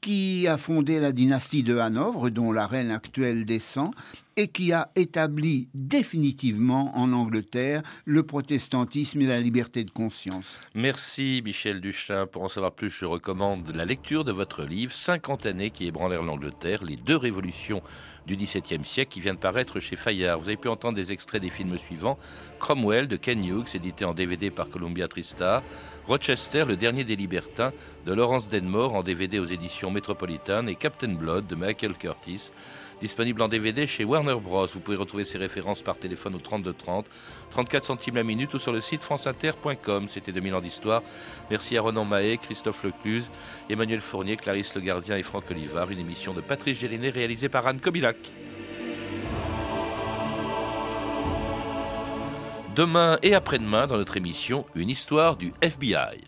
qui 0.00 0.46
a 0.46 0.56
fondé 0.56 1.00
la 1.00 1.12
dynastie 1.12 1.62
de 1.62 1.76
Hanovre, 1.76 2.30
dont 2.30 2.52
la 2.52 2.66
reine 2.66 2.90
actuelle 2.90 3.44
descend, 3.44 3.92
et 4.36 4.48
qui 4.48 4.72
a 4.72 4.90
établi 4.96 5.68
définitivement 5.74 6.96
en 6.96 7.12
Angleterre 7.12 7.82
le 8.04 8.22
protestantisme 8.22 9.20
et 9.20 9.26
la 9.26 9.40
liberté 9.40 9.84
de 9.84 9.90
conscience. 9.90 10.60
Merci 10.74 11.42
Michel 11.44 11.80
Duchin. 11.80 12.26
Pour 12.26 12.42
en 12.42 12.48
savoir 12.48 12.72
plus, 12.72 12.90
je 12.90 13.04
recommande 13.04 13.72
la 13.74 13.84
lecture 13.84 14.24
de 14.24 14.32
votre 14.32 14.64
livre 14.64 14.92
50 14.92 15.46
années 15.46 15.70
qui 15.70 15.86
ébranlèrent 15.86 16.22
l'Angleterre, 16.22 16.84
les 16.84 16.96
deux 16.96 17.16
révolutions 17.16 17.82
du 18.26 18.36
XVIIe 18.36 18.84
siècle 18.84 19.12
qui 19.12 19.20
vient 19.20 19.34
de 19.34 19.38
paraître 19.38 19.80
chez 19.80 19.96
Fayard. 19.96 20.38
Vous 20.38 20.48
avez 20.48 20.56
pu 20.56 20.68
entendre 20.68 20.96
des 20.96 21.12
extraits 21.12 21.42
des 21.42 21.50
films 21.50 21.76
suivants 21.76 22.18
Cromwell 22.58 23.08
de 23.08 23.16
Ken 23.16 23.44
Hughes, 23.44 23.74
édité 23.74 24.04
en 24.04 24.14
DVD 24.14 24.50
par 24.50 24.68
Columbia 24.68 25.08
Tristar, 25.08 25.62
Rochester, 26.06 26.64
le 26.66 26.76
dernier 26.76 27.04
des 27.04 27.16
libertins 27.16 27.72
de 28.06 28.12
Laurence 28.12 28.48
Denmore 28.48 28.94
en 28.94 29.02
DVD 29.02 29.38
aux 29.38 29.44
éditions 29.44 29.90
Métropolitanes 29.90 30.68
et 30.68 30.74
Captain 30.74 31.14
Blood 31.14 31.46
de 31.46 31.54
Michael 31.54 31.94
Curtis 31.94 32.52
disponible 33.02 33.42
en 33.42 33.48
DVD 33.48 33.86
chez 33.86 34.04
Warner 34.04 34.36
Bros. 34.40 34.66
Vous 34.66 34.80
pouvez 34.80 34.96
retrouver 34.96 35.24
ces 35.24 35.36
références 35.36 35.82
par 35.82 35.98
téléphone 35.98 36.36
au 36.36 36.38
32 36.38 36.72
30, 36.72 37.04
34 37.50 37.84
centimes 37.84 38.14
la 38.14 38.22
minute 38.22 38.54
ou 38.54 38.58
sur 38.58 38.72
le 38.72 38.80
site 38.80 39.00
franceinter.com. 39.00 40.06
C'était 40.06 40.32
2000 40.32 40.54
ans 40.54 40.60
d'histoire. 40.60 41.02
Merci 41.50 41.76
à 41.76 41.82
Renan 41.82 42.04
Mahé, 42.04 42.38
Christophe 42.38 42.84
Lecluse, 42.84 43.28
Emmanuel 43.68 44.00
Fournier, 44.00 44.36
Clarisse 44.36 44.74
Le 44.76 44.80
Gardien 44.82 45.16
et 45.16 45.22
Franck 45.22 45.50
Olivard. 45.50 45.90
Une 45.90 45.98
émission 45.98 46.32
de 46.32 46.40
Patrice 46.40 46.78
Gélinet 46.78 47.10
réalisée 47.10 47.48
par 47.48 47.66
Anne 47.66 47.80
Kobilac. 47.80 48.16
Demain 52.76 53.18
et 53.22 53.34
après-demain, 53.34 53.86
dans 53.86 53.98
notre 53.98 54.16
émission, 54.16 54.64
une 54.74 54.88
histoire 54.88 55.36
du 55.36 55.52
FBI. 55.60 56.22